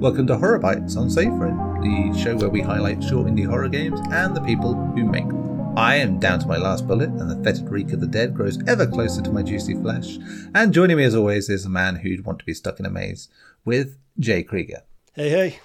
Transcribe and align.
Welcome 0.00 0.26
to 0.28 0.38
Horror 0.38 0.58
Bytes 0.58 0.96
on 0.96 1.10
Safe 1.10 1.28
Room, 1.28 1.82
the 1.82 2.18
show 2.18 2.34
where 2.34 2.48
we 2.48 2.62
highlight 2.62 3.04
short 3.04 3.26
indie 3.26 3.44
horror 3.44 3.68
games 3.68 4.00
and 4.10 4.34
the 4.34 4.40
people 4.40 4.72
who 4.72 5.04
make 5.04 5.28
them. 5.28 5.76
I 5.76 5.96
am 5.96 6.18
down 6.18 6.40
to 6.40 6.46
my 6.46 6.56
last 6.56 6.88
bullet, 6.88 7.10
and 7.10 7.30
the 7.30 7.44
fetid 7.44 7.68
reek 7.68 7.92
of 7.92 8.00
the 8.00 8.06
dead 8.06 8.34
grows 8.34 8.58
ever 8.66 8.86
closer 8.86 9.20
to 9.20 9.30
my 9.30 9.42
juicy 9.42 9.74
flesh. 9.74 10.16
And 10.54 10.72
joining 10.72 10.96
me, 10.96 11.04
as 11.04 11.14
always, 11.14 11.50
is 11.50 11.66
a 11.66 11.68
man 11.68 11.96
who'd 11.96 12.24
want 12.24 12.38
to 12.38 12.46
be 12.46 12.54
stuck 12.54 12.80
in 12.80 12.86
a 12.86 12.90
maze 12.90 13.28
with 13.66 13.98
Jay 14.18 14.42
Krieger. 14.42 14.84
Hey, 15.12 15.28
hey. 15.28 15.60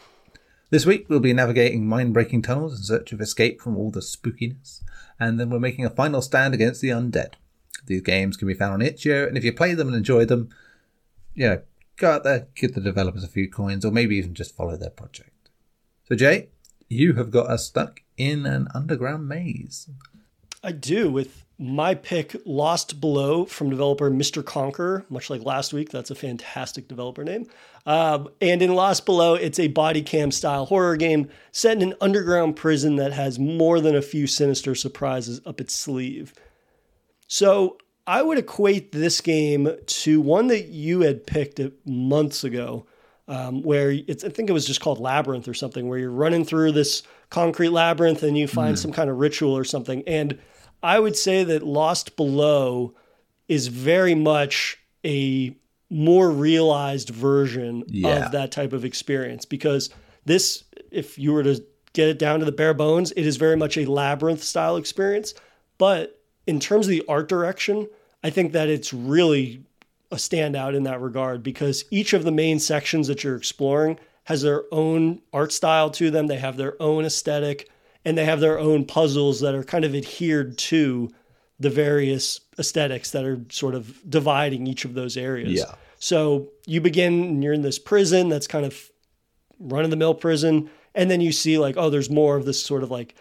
This 0.69 0.85
week, 0.85 1.05
we'll 1.07 1.21
be 1.21 1.31
navigating 1.31 1.87
mind 1.87 2.13
breaking 2.13 2.41
tunnels 2.41 2.75
in 2.75 2.83
search 2.83 3.13
of 3.13 3.21
escape 3.21 3.61
from 3.61 3.77
all 3.77 3.89
the 3.89 4.01
spookiness, 4.01 4.81
and 5.17 5.39
then 5.39 5.49
we're 5.49 5.59
making 5.61 5.85
a 5.85 5.89
final 5.89 6.21
stand 6.21 6.53
against 6.53 6.81
the 6.81 6.89
undead. 6.89 7.35
These 7.85 8.01
games 8.01 8.35
can 8.35 8.49
be 8.49 8.53
found 8.53 8.73
on 8.73 8.81
itch.io, 8.81 9.27
and 9.27 9.37
if 9.37 9.45
you 9.45 9.53
play 9.53 9.75
them 9.75 9.87
and 9.87 9.95
enjoy 9.95 10.25
them, 10.25 10.49
you 11.35 11.47
know, 11.47 11.61
go 11.97 12.11
out 12.11 12.23
there, 12.23 12.47
give 12.55 12.73
the 12.73 12.81
developers 12.81 13.23
a 13.23 13.27
few 13.27 13.49
coins, 13.49 13.85
or 13.85 13.91
maybe 13.91 14.15
even 14.17 14.33
just 14.33 14.55
follow 14.55 14.77
their 14.77 14.89
project. 14.89 15.49
So, 16.07 16.15
Jay, 16.15 16.49
you 16.89 17.13
have 17.13 17.31
got 17.31 17.47
us 17.47 17.65
stuck 17.65 18.01
in 18.17 18.45
an 18.45 18.67
underground 18.73 19.27
maze. 19.27 19.89
I 20.63 20.71
do 20.71 21.11
with 21.11 21.45
my 21.57 21.95
pick 21.95 22.35
Lost 22.45 22.99
Below 22.99 23.45
from 23.45 23.69
developer 23.69 24.11
Mr. 24.11 24.43
Conquer, 24.43 25.05
much 25.09 25.29
like 25.29 25.43
last 25.43 25.73
week. 25.73 25.89
That's 25.89 26.11
a 26.11 26.15
fantastic 26.15 26.87
developer 26.87 27.23
name. 27.23 27.47
Um, 27.85 28.29
and 28.41 28.61
in 28.61 28.73
Lost 28.73 29.05
Below, 29.05 29.35
it's 29.35 29.59
a 29.59 29.67
body 29.67 30.01
cam 30.01 30.31
style 30.31 30.65
horror 30.65 30.97
game 30.97 31.29
set 31.51 31.77
in 31.77 31.91
an 31.91 31.97
underground 32.01 32.55
prison 32.55 32.97
that 32.97 33.13
has 33.13 33.39
more 33.39 33.79
than 33.79 33.95
a 33.95 34.01
few 34.01 34.27
sinister 34.27 34.75
surprises 34.75 35.39
up 35.45 35.61
its 35.61 35.73
sleeve. 35.73 36.33
So 37.27 37.77
I 38.07 38.21
would 38.21 38.37
equate 38.37 38.91
this 38.91 39.21
game 39.21 39.69
to 39.85 40.21
one 40.21 40.47
that 40.47 40.67
you 40.67 41.01
had 41.01 41.25
picked 41.25 41.59
months 41.85 42.43
ago, 42.43 42.85
um, 43.27 43.63
where 43.63 43.91
it's, 43.91 44.23
I 44.23 44.29
think 44.29 44.49
it 44.49 44.53
was 44.53 44.67
just 44.67 44.81
called 44.81 44.99
Labyrinth 44.99 45.47
or 45.47 45.53
something, 45.53 45.87
where 45.87 45.97
you're 45.97 46.11
running 46.11 46.45
through 46.45 46.73
this 46.73 47.01
concrete 47.29 47.69
labyrinth 47.69 48.21
and 48.21 48.37
you 48.37 48.47
find 48.47 48.75
mm. 48.75 48.79
some 48.79 48.91
kind 48.91 49.09
of 49.09 49.17
ritual 49.17 49.57
or 49.57 49.63
something. 49.63 50.03
And 50.07 50.37
I 50.83 50.99
would 50.99 51.15
say 51.15 51.43
that 51.45 51.63
Lost 51.63 52.15
Below 52.15 52.93
is 53.47 53.67
very 53.67 54.13
much 54.13 54.77
a 55.03 55.55
more 55.89 56.29
realized 56.29 57.09
version 57.09 57.83
yeah. 57.87 58.25
of 58.25 58.31
that 58.31 58.51
type 58.51 58.73
of 58.73 58.85
experience 58.85 59.45
because 59.45 59.89
this, 60.25 60.63
if 60.91 61.17
you 61.17 61.33
were 61.33 61.43
to 61.43 61.63
get 61.93 62.09
it 62.09 62.19
down 62.19 62.39
to 62.39 62.45
the 62.45 62.51
bare 62.51 62.73
bones, 62.73 63.11
it 63.13 63.25
is 63.25 63.37
very 63.37 63.55
much 63.55 63.77
a 63.77 63.85
labyrinth 63.85 64.43
style 64.43 64.77
experience. 64.77 65.33
But 65.77 66.21
in 66.47 66.59
terms 66.59 66.87
of 66.87 66.91
the 66.91 67.03
art 67.07 67.27
direction, 67.27 67.87
I 68.23 68.29
think 68.29 68.53
that 68.53 68.69
it's 68.69 68.93
really 68.93 69.63
a 70.11 70.15
standout 70.15 70.75
in 70.75 70.83
that 70.83 71.01
regard 71.01 71.43
because 71.43 71.85
each 71.91 72.13
of 72.13 72.23
the 72.23 72.31
main 72.31 72.59
sections 72.59 73.07
that 73.07 73.23
you're 73.23 73.35
exploring 73.35 73.99
has 74.25 74.41
their 74.41 74.63
own 74.71 75.21
art 75.33 75.51
style 75.51 75.89
to 75.91 76.11
them. 76.11 76.27
They 76.27 76.37
have 76.37 76.57
their 76.57 76.81
own 76.81 77.05
aesthetic 77.05 77.69
and 78.03 78.17
they 78.17 78.25
have 78.25 78.39
their 78.39 78.59
own 78.59 78.85
puzzles 78.85 79.41
that 79.41 79.55
are 79.55 79.63
kind 79.63 79.85
of 79.85 79.95
adhered 79.95 80.57
to 80.57 81.11
the 81.59 81.69
various 81.69 82.41
aesthetics 82.59 83.11
that 83.11 83.25
are 83.25 83.39
sort 83.49 83.75
of 83.75 83.99
dividing 84.09 84.67
each 84.67 84.85
of 84.85 84.93
those 84.93 85.17
areas. 85.17 85.59
Yeah. 85.59 85.75
So 85.99 86.49
you 86.65 86.81
begin 86.81 87.23
and 87.23 87.43
you're 87.43 87.53
in 87.53 87.61
this 87.61 87.79
prison 87.79 88.29
that's 88.29 88.47
kind 88.47 88.65
of 88.65 88.91
run 89.59 89.83
of 89.83 89.89
the 89.89 89.95
mill 89.95 90.13
prison. 90.13 90.69
And 90.93 91.09
then 91.09 91.21
you 91.21 91.31
see 91.31 91.57
like, 91.57 91.75
oh, 91.77 91.89
there's 91.89 92.09
more 92.09 92.35
of 92.35 92.45
this 92.45 92.63
sort 92.63 92.83
of 92.83 92.91
like 92.91 93.15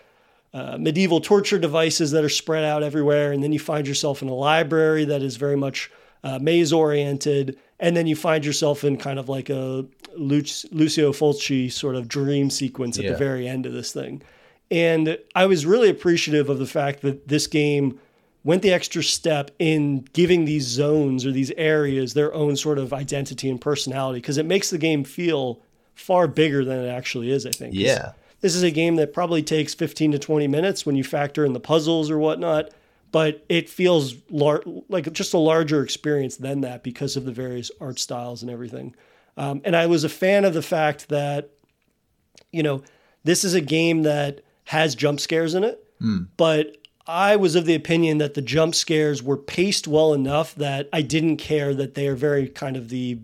uh, 0.55 0.79
medieval 0.79 1.21
torture 1.21 1.59
devices 1.59 2.13
that 2.13 2.23
are 2.23 2.29
spread 2.29 2.65
out 2.65 2.85
everywhere. 2.85 3.33
And 3.33 3.43
then 3.43 3.53
you 3.53 3.59
find 3.59 3.89
yourself 3.89 4.23
in 4.23 4.29
a 4.29 4.35
library 4.35 5.05
that 5.07 5.21
is 5.21 5.35
very 5.37 5.57
much 5.57 5.91
uh, 6.23 6.39
maze 6.39 6.73
oriented. 6.73 7.59
And 7.81 7.97
then 7.97 8.07
you 8.07 8.15
find 8.15 8.47
yourself 8.47 8.85
in 8.85 8.97
kind 8.97 9.19
of 9.19 9.29
like 9.29 9.51
a 9.51 9.85
Lucio 10.17 11.13
Fulci 11.13 11.73
sort 11.73 11.97
of 11.97 12.07
dream 12.07 12.51
sequence 12.51 12.97
at 12.99 13.05
yeah. 13.05 13.11
the 13.11 13.17
very 13.17 13.49
end 13.49 13.67
of 13.67 13.73
this 13.73 13.93
thing. 13.93 14.23
And 14.71 15.19
I 15.35 15.47
was 15.47 15.67
really 15.67 15.91
appreciative 15.91 16.49
of 16.49 16.61
the 16.61 16.67
fact 16.67 17.03
that 17.03 17.27
this 17.27 17.49
game 17.49 17.99
went 18.45 18.63
the 18.63 18.73
extra 18.73 19.03
step 19.03 19.51
in 19.59 20.07
giving 20.13 20.45
these 20.45 20.65
zones 20.65 21.27
or 21.27 21.33
these 21.33 21.51
areas 21.57 22.15
their 22.15 22.33
own 22.33 22.55
sort 22.55 22.79
of 22.79 22.93
identity 22.93 23.51
and 23.51 23.61
personality 23.61 24.21
because 24.21 24.39
it 24.39 24.47
makes 24.47 24.71
the 24.71 24.79
game 24.79 25.03
feel 25.03 25.61
far 25.97 26.29
bigger 26.29 26.65
than 26.65 26.79
it 26.79 26.89
actually 26.89 27.33
is, 27.33 27.45
I 27.45 27.51
think. 27.51 27.75
Yeah 27.75 28.13
this 28.45 28.55
is 28.55 28.63
a 28.63 28.71
game 28.71 28.97
that 28.97 29.15
probably 29.15 29.43
takes 29.43 29.73
15 29.73 30.13
to 30.13 30.19
20 30.19 30.49
minutes 30.49 30.85
when 30.85 30.97
you 30.97 31.03
factor 31.03 31.47
in 31.47 31.55
the 31.55 31.61
puzzles 31.61 32.11
or 32.11 32.19
whatnot, 32.19 32.69
but 33.11 33.43
it 33.49 33.71
feels 33.71 34.17
lar- 34.29 34.63
like 34.91 35.11
just 35.15 35.33
a 35.33 35.39
larger 35.39 35.83
experience 35.83 36.37
than 36.37 36.61
that 36.61 36.83
because 36.83 37.17
of 37.17 37.25
the 37.25 37.33
various 37.33 37.71
art 37.81 37.99
styles 37.99 38.43
and 38.43 38.51
everything. 38.51 38.95
Um, 39.39 39.63
and 39.65 39.75
I 39.75 39.87
was 39.87 40.05
a 40.05 40.11
fan 40.11 40.45
of 40.45 40.53
the 40.53 40.61
fact 40.61 41.09
that, 41.09 41.53
you 42.53 42.63
know, 42.63 42.83
this 43.23 43.45
is 43.45 43.55
a 43.55 43.63
game 43.63 44.03
that 44.03 44.43
has 44.65 44.95
jump 44.95 45.21
scares 45.21 45.55
in 45.55 45.65
it, 45.65 45.83
mm. 45.99 46.29
but 46.37 46.77
I 47.07 47.37
was 47.37 47.55
of 47.55 47.65
the 47.65 47.75
opinion 47.75 48.19
that 48.19 48.35
the 48.35 48.43
jump 48.43 48.75
scares 48.75 49.23
were 49.23 49.39
paced 49.39 49.89
well 49.89 50.13
enough 50.13 50.55
that 50.57 50.91
I 50.93 51.01
didn't 51.01 51.39
care 51.39 51.73
that 51.73 51.95
they 51.95 52.09
are 52.09 52.15
very 52.15 52.51
kind 52.51 52.77
of 52.77 52.91
the 52.91 53.21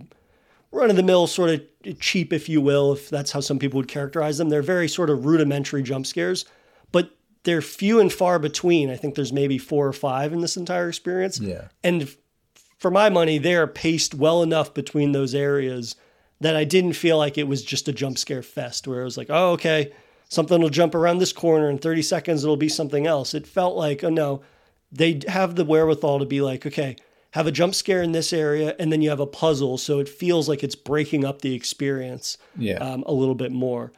run 0.73 0.89
of 0.89 0.97
the 0.97 1.03
mill, 1.03 1.27
sort 1.27 1.51
of 1.51 1.63
cheap, 1.99 2.33
if 2.33 2.49
you 2.49 2.61
will, 2.61 2.93
if 2.93 3.09
that's 3.09 3.33
how 3.33 3.41
some 3.41 3.59
people 3.59 3.79
would 3.79 3.89
characterize 3.89 4.39
them. 4.39 4.49
They're 4.49 4.63
very 4.63 4.89
sort 4.89 5.11
of 5.11 5.25
rudimentary 5.25 5.83
jump 5.83 6.07
scares, 6.07 6.45
but 6.93 7.17
they're 7.45 7.63
few 7.63 8.01
and 8.01 8.13
far 8.13 8.39
between. 8.39 8.91
I 8.91 8.97
think 8.97 9.15
there's 9.15 9.33
maybe 9.33 9.59
four 9.59 9.87
or 9.87 9.93
five 9.93 10.33
in 10.33 10.41
this 10.41 10.57
entire 10.57 10.89
experience. 10.89 11.41
Yeah. 11.41 11.69
And 11.83 12.15
for 12.79 12.91
my 12.91 13.09
money, 13.09 13.39
they 13.39 13.55
are 13.55 13.67
paced 13.67 14.15
well 14.15 14.43
enough 14.43 14.75
between 14.75 15.13
those 15.13 15.35
areas 15.35 15.97
that 16.41 16.57
I 16.57 16.65
didn't 16.65 16.95
feel 16.95 17.19
like 17.19 17.37
it 17.37 17.49
was 17.49 17.63
just 17.63 17.89
a 17.89 17.93
jump 17.93 18.19
scare 18.19 18.43
fest 18.43 18.89
where 18.89 19.03
it 19.03 19.05
was 19.05 19.19
like, 19.19 19.29
oh, 19.31 19.53
okay, 19.53 19.93
something 20.29 20.61
will 20.61 20.71
jump 20.71 20.95
around 20.95 21.19
this 21.19 21.33
corner 21.33 21.69
in 21.69 21.79
30 21.79 22.03
seconds, 22.03 22.43
it'll 22.43 22.57
be 22.57 22.69
something 22.69 23.07
else. 23.07 23.35
It 23.35 23.47
felt 23.47 23.77
like, 23.77 24.03
oh 24.03 24.09
no, 24.09 24.43
they 24.91 25.21
have 25.29 25.55
the 25.55 25.65
wherewithal 25.65 26.21
to 26.21 26.25
be 26.25 26.41
like, 26.41 26.67
okay, 26.67 26.97
have 27.33 27.47
a 27.47 27.53
jump 27.53 27.75
scare 27.75 28.03
in 28.03 28.13
this 28.13 28.33
area, 28.33 28.75
and 28.79 28.93
then 28.93 29.03
you 29.03 29.11
have 29.11 29.21
a 29.21 29.27
puzzle. 29.27 29.79
So 29.79 30.01
it 30.01 30.09
feels 30.09 30.49
like 30.49 30.65
it's 30.65 30.75
breaking 30.75 31.25
up 31.25 31.43
the 31.43 31.55
experience 31.55 32.39
yeah. 32.57 32.77
um, 32.77 33.05
a 33.07 33.13
little 33.13 33.35
bit 33.35 33.53
more. 33.53 33.93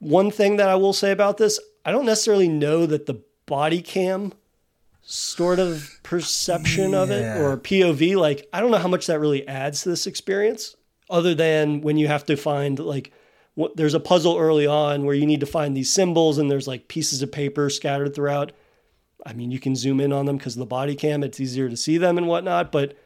One 0.00 0.30
thing 0.30 0.56
that 0.56 0.68
I 0.68 0.76
will 0.76 0.92
say 0.92 1.10
about 1.10 1.38
this, 1.38 1.60
I 1.84 1.90
don't 1.90 2.06
necessarily 2.06 2.48
know 2.48 2.86
that 2.86 3.06
the 3.06 3.22
body 3.46 3.82
cam 3.82 4.32
sort 5.02 5.58
of 5.58 5.98
perception 6.02 6.90
yeah. 6.90 7.02
of 7.02 7.10
it 7.10 7.40
or 7.40 7.56
POV, 7.56 8.16
like, 8.16 8.48
I 8.52 8.60
don't 8.60 8.70
know 8.70 8.78
how 8.78 8.88
much 8.88 9.06
that 9.06 9.20
really 9.20 9.46
adds 9.48 9.82
to 9.82 9.88
this 9.88 10.06
experience, 10.06 10.76
other 11.08 11.34
than 11.34 11.80
when 11.80 11.96
you 11.96 12.08
have 12.08 12.24
to 12.26 12.36
find, 12.36 12.78
like, 12.78 13.12
what, 13.58 13.76
there's 13.76 13.94
a 13.94 14.00
puzzle 14.00 14.38
early 14.38 14.68
on 14.68 15.04
where 15.04 15.16
you 15.16 15.26
need 15.26 15.40
to 15.40 15.46
find 15.46 15.76
these 15.76 15.90
symbols 15.90 16.38
and 16.38 16.48
there's 16.48 16.68
like 16.68 16.86
pieces 16.86 17.22
of 17.22 17.32
paper 17.32 17.68
scattered 17.68 18.14
throughout 18.14 18.52
I 19.28 19.34
mean, 19.34 19.50
you 19.50 19.60
can 19.60 19.76
zoom 19.76 20.00
in 20.00 20.10
on 20.10 20.24
them 20.24 20.38
because 20.38 20.56
of 20.56 20.60
the 20.60 20.66
body 20.66 20.94
cam, 20.94 21.22
it's 21.22 21.38
easier 21.38 21.68
to 21.68 21.76
see 21.76 21.98
them 21.98 22.16
and 22.16 22.26
whatnot, 22.26 22.72
but 22.72 22.96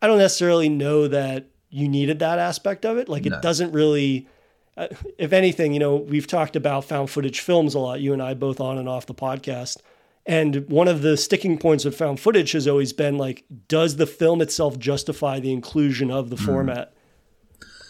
I 0.00 0.06
don't 0.06 0.18
necessarily 0.18 0.68
know 0.68 1.08
that 1.08 1.46
you 1.70 1.88
needed 1.88 2.20
that 2.20 2.38
aspect 2.38 2.86
of 2.86 2.98
it. 2.98 3.08
Like, 3.08 3.24
no. 3.24 3.36
it 3.36 3.42
doesn't 3.42 3.72
really, 3.72 4.28
uh, 4.76 4.86
if 5.18 5.32
anything, 5.32 5.72
you 5.72 5.80
know, 5.80 5.96
we've 5.96 6.28
talked 6.28 6.54
about 6.54 6.84
found 6.84 7.10
footage 7.10 7.40
films 7.40 7.74
a 7.74 7.80
lot, 7.80 8.00
you 8.00 8.12
and 8.12 8.22
I 8.22 8.34
both 8.34 8.60
on 8.60 8.78
and 8.78 8.88
off 8.88 9.06
the 9.06 9.14
podcast. 9.14 9.78
And 10.24 10.68
one 10.68 10.86
of 10.86 11.02
the 11.02 11.16
sticking 11.16 11.58
points 11.58 11.84
of 11.84 11.96
found 11.96 12.20
footage 12.20 12.52
has 12.52 12.68
always 12.68 12.92
been 12.92 13.18
like, 13.18 13.44
does 13.66 13.96
the 13.96 14.06
film 14.06 14.40
itself 14.40 14.78
justify 14.78 15.40
the 15.40 15.52
inclusion 15.52 16.12
of 16.12 16.30
the 16.30 16.36
mm. 16.36 16.46
format? 16.46 16.92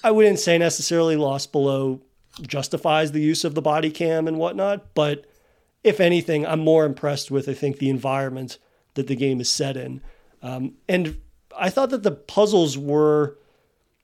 I 0.03 0.13
wouldn't 0.13 0.39
say 0.39 0.57
necessarily 0.57 1.17
Lost 1.17 1.53
Below 1.53 2.01
justifies 2.41 3.13
the 3.13 3.21
use 3.21 3.45
of 3.45 3.55
the 3.55 3.63
body 3.63 3.91
cam 3.91 4.27
and 4.27 4.39
whatnot, 4.39 4.95
but 4.95 5.27
if 5.87 6.01
anything, 6.01 6.45
I'm 6.45 6.59
more 6.59 6.85
impressed 6.85 7.31
with, 7.31 7.49
I 7.49 7.55
think, 7.55 7.79
the 7.79 7.89
environment 7.89 8.59
that 8.95 9.07
the 9.07 9.15
game 9.15 9.41
is 9.41 9.49
set 9.49 9.77
in. 9.77 10.01
Um, 10.43 10.73
and 10.89 11.21
I 11.57 11.71
thought 11.71 11.91
that 11.91 12.03
the 12.03 12.11
puzzles 12.11 12.77
were, 12.77 13.39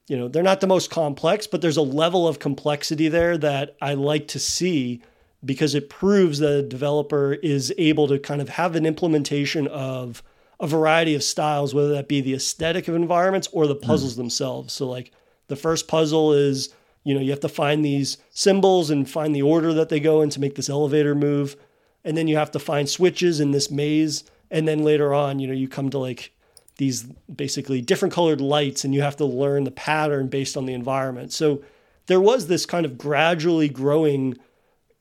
you 0.06 0.17
know, 0.17 0.29
they're 0.29 0.44
not 0.44 0.61
the 0.61 0.69
most 0.69 0.90
complex, 0.90 1.49
but 1.49 1.61
there's 1.61 1.76
a 1.76 1.82
level 1.82 2.29
of 2.29 2.38
complexity 2.38 3.08
there 3.08 3.37
that 3.38 3.76
I 3.82 3.94
like 3.94 4.29
to 4.29 4.38
see 4.38 5.02
because 5.44 5.75
it 5.75 5.90
proves 5.90 6.38
that 6.38 6.52
a 6.52 6.62
developer 6.62 7.32
is 7.34 7.75
able 7.76 8.06
to 8.06 8.19
kind 8.20 8.40
of 8.40 8.50
have 8.50 8.76
an 8.76 8.87
implementation 8.87 9.67
of 9.67 10.23
a 10.61 10.69
variety 10.69 11.17
of 11.17 11.25
styles, 11.25 11.75
whether 11.75 11.88
that 11.88 12.06
be 12.06 12.20
the 12.20 12.35
aesthetic 12.35 12.87
of 12.87 12.94
environments 12.94 13.49
or 13.50 13.67
the 13.67 13.75
puzzles 13.75 14.14
mm. 14.14 14.19
themselves. 14.19 14.73
So, 14.73 14.88
like, 14.88 15.11
the 15.49 15.56
first 15.56 15.88
puzzle 15.88 16.32
is, 16.32 16.73
you 17.02 17.12
know, 17.12 17.20
you 17.20 17.31
have 17.31 17.40
to 17.40 17.49
find 17.49 17.85
these 17.85 18.19
symbols 18.31 18.88
and 18.88 19.11
find 19.11 19.35
the 19.35 19.43
order 19.43 19.75
that 19.75 19.88
they 19.88 19.99
go 19.99 20.23
in 20.23 20.31
to 20.31 20.40
make 20.40 20.55
this 20.55 20.70
elevator 20.70 21.17
move 21.17 21.56
and 22.04 22.16
then 22.16 22.28
you 22.28 22.37
have 22.37 22.50
to 22.50 22.58
find 22.58 22.88
switches 22.88 23.40
in 23.40 23.50
this 23.50 23.70
maze 23.70 24.25
and 24.50 24.66
then 24.66 24.82
later 24.82 25.14
on 25.14 25.38
you 25.38 25.46
know 25.46 25.54
you 25.54 25.69
come 25.69 25.90
to 25.90 25.99
like 25.99 26.32
these 26.78 27.04
basically 27.34 27.81
different 27.81 28.14
colored 28.14 28.40
lights 28.40 28.84
and 28.84 28.94
you 28.94 29.02
have 29.02 29.16
to 29.16 29.25
learn 29.25 29.64
the 29.64 29.70
pattern 29.70 30.28
based 30.28 30.56
on 30.56 30.66
the 30.66 30.75
environment. 30.75 31.32
So 31.32 31.62
there 32.06 32.20
was 32.20 32.46
this 32.46 32.66
kind 32.66 32.84
of 32.84 32.99
gradually 32.99 33.69
growing 33.69 34.37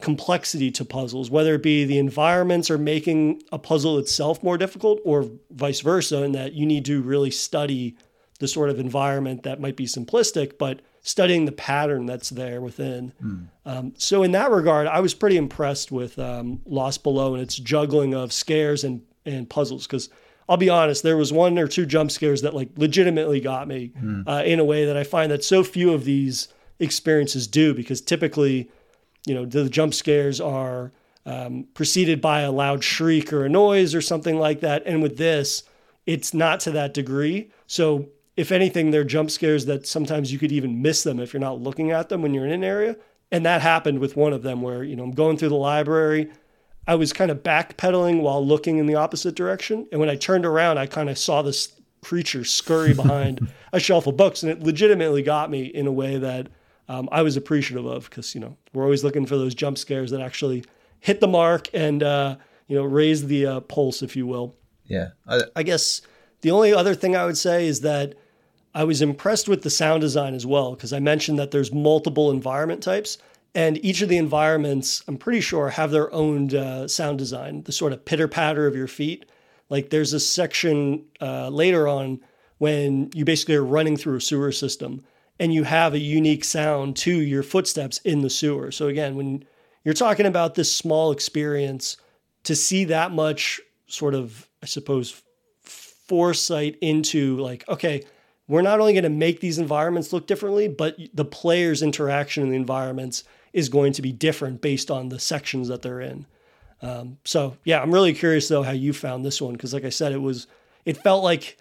complexity 0.02 0.72
to 0.72 0.84
puzzles 0.84 1.30
whether 1.30 1.54
it 1.54 1.62
be 1.62 1.86
the 1.86 2.00
environments 2.00 2.72
are 2.72 2.78
making 2.80 3.40
a 3.52 3.60
puzzle 3.60 4.00
itself 4.00 4.42
more 4.42 4.58
difficult 4.58 5.00
or 5.06 5.30
vice 5.52 5.82
versa 5.82 6.24
in 6.24 6.32
that 6.32 6.54
you 6.54 6.66
need 6.66 6.84
to 6.84 7.04
really 7.04 7.30
study 7.30 7.96
the 8.40 8.48
sort 8.48 8.72
of 8.72 8.80
environment 8.80 9.44
that 9.44 9.62
might 9.62 9.76
be 9.76 9.86
simplistic 9.86 10.58
but 10.58 10.82
studying 11.02 11.46
the 11.46 11.52
pattern 11.52 12.06
that's 12.06 12.30
there 12.30 12.62
within. 12.62 13.14
Mm. 13.22 13.48
Um, 13.66 13.94
so 13.98 14.24
in 14.24 14.32
that 14.32 14.52
regard, 14.52 14.88
I 14.88 15.00
was 15.00 15.14
pretty 15.14 15.38
impressed 15.38 15.92
with 15.92 16.20
um, 16.20 16.62
Lost 16.66 17.04
Below 17.04 17.34
and 17.34 17.44
its 17.44 17.56
juggling 17.56 18.14
of 18.14 18.32
scares 18.34 18.84
and 18.84 19.02
and 19.26 19.50
puzzles 19.50 19.88
because. 19.88 20.10
I'll 20.50 20.58
be 20.58 20.70
honest, 20.70 21.02
there 21.02 21.16
was 21.16 21.32
one 21.32 21.58
or 21.58 21.68
two 21.68 21.86
jump 21.86 22.12
scares 22.12 22.42
that 22.42 22.54
like 22.54 22.72
legitimately 22.76 23.40
got 23.40 23.70
me 23.70 23.94
mm. 23.98 24.24
uh, 24.28 24.44
in 24.44 24.60
a 24.60 24.66
way 24.66 24.84
that 24.84 24.98
I 24.98 25.06
find 25.06 25.32
that 25.32 25.46
so 25.46 25.64
few 25.64 25.94
of 25.94 26.04
these 26.04 26.50
experiences 26.78 27.48
do 27.48 27.74
because 27.74 28.02
typically, 28.02 28.70
you 29.26 29.34
know, 29.34 29.46
the 29.46 29.70
jump 29.70 29.94
scares 29.94 30.42
are 30.42 30.92
um, 31.26 31.68
preceded 31.74 32.20
by 32.20 32.42
a 32.42 32.52
loud 32.52 32.84
shriek 32.84 33.32
or 33.32 33.46
a 33.46 33.50
noise 33.50 33.96
or 33.96 34.02
something 34.02 34.38
like 34.38 34.60
that. 34.62 34.84
And 34.86 35.02
with 35.02 35.18
this, 35.18 35.64
it's 36.06 36.34
not 36.34 36.60
to 36.62 36.72
that 36.72 36.94
degree. 36.94 37.52
So 37.68 38.10
if 38.38 38.52
anything, 38.52 38.92
they're 38.92 39.04
jump 39.04 39.30
scares 39.30 39.66
that 39.66 39.86
sometimes 39.86 40.32
you 40.32 40.40
could 40.40 40.52
even 40.52 40.82
miss 40.82 41.04
them 41.04 41.20
if 41.20 41.34
you're 41.34 41.42
not 41.42 41.62
looking 41.62 41.92
at 41.92 42.10
them 42.10 42.22
when 42.22 42.34
you're 42.34 42.46
in 42.46 42.52
an 42.52 42.64
area. 42.64 42.96
And 43.32 43.46
that 43.46 43.62
happened 43.62 44.00
with 44.00 44.16
one 44.16 44.34
of 44.34 44.44
them 44.44 44.62
where, 44.62 44.84
you 44.84 44.96
know, 44.96 45.04
I'm 45.04 45.12
going 45.12 45.38
through 45.38 45.50
the 45.50 45.56
library. 45.56 46.32
I 46.88 46.96
was 46.96 47.14
kind 47.14 47.32
of 47.32 47.44
backpedaling 47.44 48.22
while 48.22 48.46
looking 48.46 48.78
in 48.78 48.88
the 48.88 48.96
opposite 48.96 49.36
direction. 49.36 49.88
And 49.92 50.00
when 50.00 50.10
I 50.10 50.16
turned 50.16 50.46
around, 50.46 50.78
I 50.78 50.88
kind 50.88 51.10
of 51.10 51.18
saw 51.18 51.42
this 51.42 51.74
creature 52.02 52.44
scurry 52.44 52.94
behind 52.94 53.48
a 53.74 53.80
shelf 53.80 54.08
of 54.08 54.18
books. 54.18 54.44
And 54.44 54.52
it 54.52 54.64
legitimately 54.64 55.22
got 55.24 55.50
me 55.50 55.66
in 55.66 55.88
a 55.88 55.92
way 55.92 56.18
that 56.18 56.48
um, 56.90 57.08
I 57.12 57.22
was 57.22 57.38
appreciative 57.38 57.86
of 57.86 58.10
because, 58.10 58.34
you 58.36 58.42
know, 58.42 58.58
we're 58.74 58.84
always 58.84 59.04
looking 59.04 59.26
for 59.26 59.38
those 59.38 59.56
jump 59.56 59.78
scares 59.78 60.12
that 60.12 60.22
actually 60.22 60.66
hit 61.00 61.20
the 61.20 61.28
mark 61.28 61.70
and, 61.74 62.04
uh, 62.04 62.36
you 62.68 62.76
know, 62.76 62.84
raise 62.84 63.28
the 63.28 63.46
uh, 63.46 63.60
pulse, 63.62 64.02
if 64.02 64.16
you 64.16 64.26
will. 64.26 64.56
Yeah. 64.86 65.10
I, 65.28 65.42
I 65.56 65.64
guess 65.64 66.02
the 66.42 66.52
only 66.52 66.74
other 66.74 66.96
thing 66.96 67.16
I 67.16 67.26
would 67.26 67.38
say 67.38 67.68
is 67.68 67.82
that 67.82 68.16
I 68.74 68.84
was 68.84 69.02
impressed 69.02 69.50
with 69.50 69.64
the 69.64 69.70
sound 69.70 70.02
design 70.02 70.34
as 70.34 70.46
well, 70.46 70.72
because 70.76 70.94
I 70.94 71.00
mentioned 71.00 71.38
that 71.40 71.52
there's 71.52 71.74
multiple 71.74 72.32
environment 72.32 72.82
types. 72.82 73.18
And 73.54 73.84
each 73.84 74.02
of 74.02 74.08
the 74.08 74.18
environments, 74.18 75.04
I'm 75.08 75.18
pretty 75.18 75.42
sure, 75.42 75.70
have 75.70 75.92
their 75.92 76.14
own 76.14 76.56
uh, 76.56 76.88
sound 76.88 77.18
design, 77.18 77.64
the 77.64 77.74
sort 77.74 77.92
of 77.92 78.06
pitter 78.06 78.30
patter 78.30 78.66
of 78.66 78.76
your 78.76 78.88
feet. 78.88 79.26
Like 79.70 79.90
there's 79.90 80.14
a 80.14 80.20
section 80.20 81.06
uh, 81.20 81.50
later 81.50 81.88
on 81.88 82.22
when 82.60 83.10
you 83.14 83.26
basically 83.26 83.56
are 83.56 83.66
running 83.66 83.98
through 83.98 84.18
a 84.18 84.22
sewer 84.22 84.52
system 84.52 85.04
and 85.40 85.54
you 85.54 85.64
have 85.64 85.94
a 85.94 86.00
unique 86.00 86.44
sound 86.44 86.96
to 86.96 87.12
your 87.12 87.42
footsteps 87.42 87.98
in 88.00 88.22
the 88.22 88.30
sewer. 88.30 88.72
So, 88.72 88.88
again, 88.88 89.16
when 89.16 89.44
you're 89.84 89.96
talking 89.96 90.28
about 90.28 90.56
this 90.56 90.74
small 90.74 91.12
experience, 91.12 91.98
to 92.44 92.56
see 92.56 92.86
that 92.86 93.12
much 93.12 93.60
sort 93.88 94.14
of, 94.14 94.48
I 94.62 94.68
suppose, 94.68 95.22
foresight 95.62 96.78
into 96.82 97.38
like, 97.38 97.68
okay, 97.68 98.04
we're 98.52 98.62
not 98.62 98.82
only 98.82 98.92
going 98.92 99.04
to 99.04 99.10
make 99.10 99.40
these 99.40 99.58
environments 99.58 100.12
look 100.12 100.28
differently, 100.28 100.68
but 100.68 100.98
the 101.14 101.24
player's 101.24 101.82
interaction 101.82 102.44
in 102.44 102.50
the 102.50 102.58
environments 102.58 103.24
is 103.54 103.70
going 103.70 103.94
to 103.94 104.02
be 104.02 104.12
different 104.12 104.60
based 104.60 104.92
on 104.92 105.08
the 105.08 105.20
sections 105.20 105.70
that 105.70 105.82
they're 105.82 106.02
in. 106.02 106.26
Um, 106.82 107.18
so 107.24 107.56
yeah, 107.64 107.82
I'm 107.82 107.94
really 107.94 108.14
curious 108.14 108.50
though 108.50 108.64
how 108.64 108.74
you 108.74 108.92
found 108.92 109.24
this 109.24 109.42
one 109.42 109.54
because, 109.54 109.74
like 109.74 109.86
I 109.86 109.90
said, 109.90 110.12
it 110.12 110.22
was 110.22 110.48
it 110.84 110.98
felt 110.98 111.24
like 111.24 111.58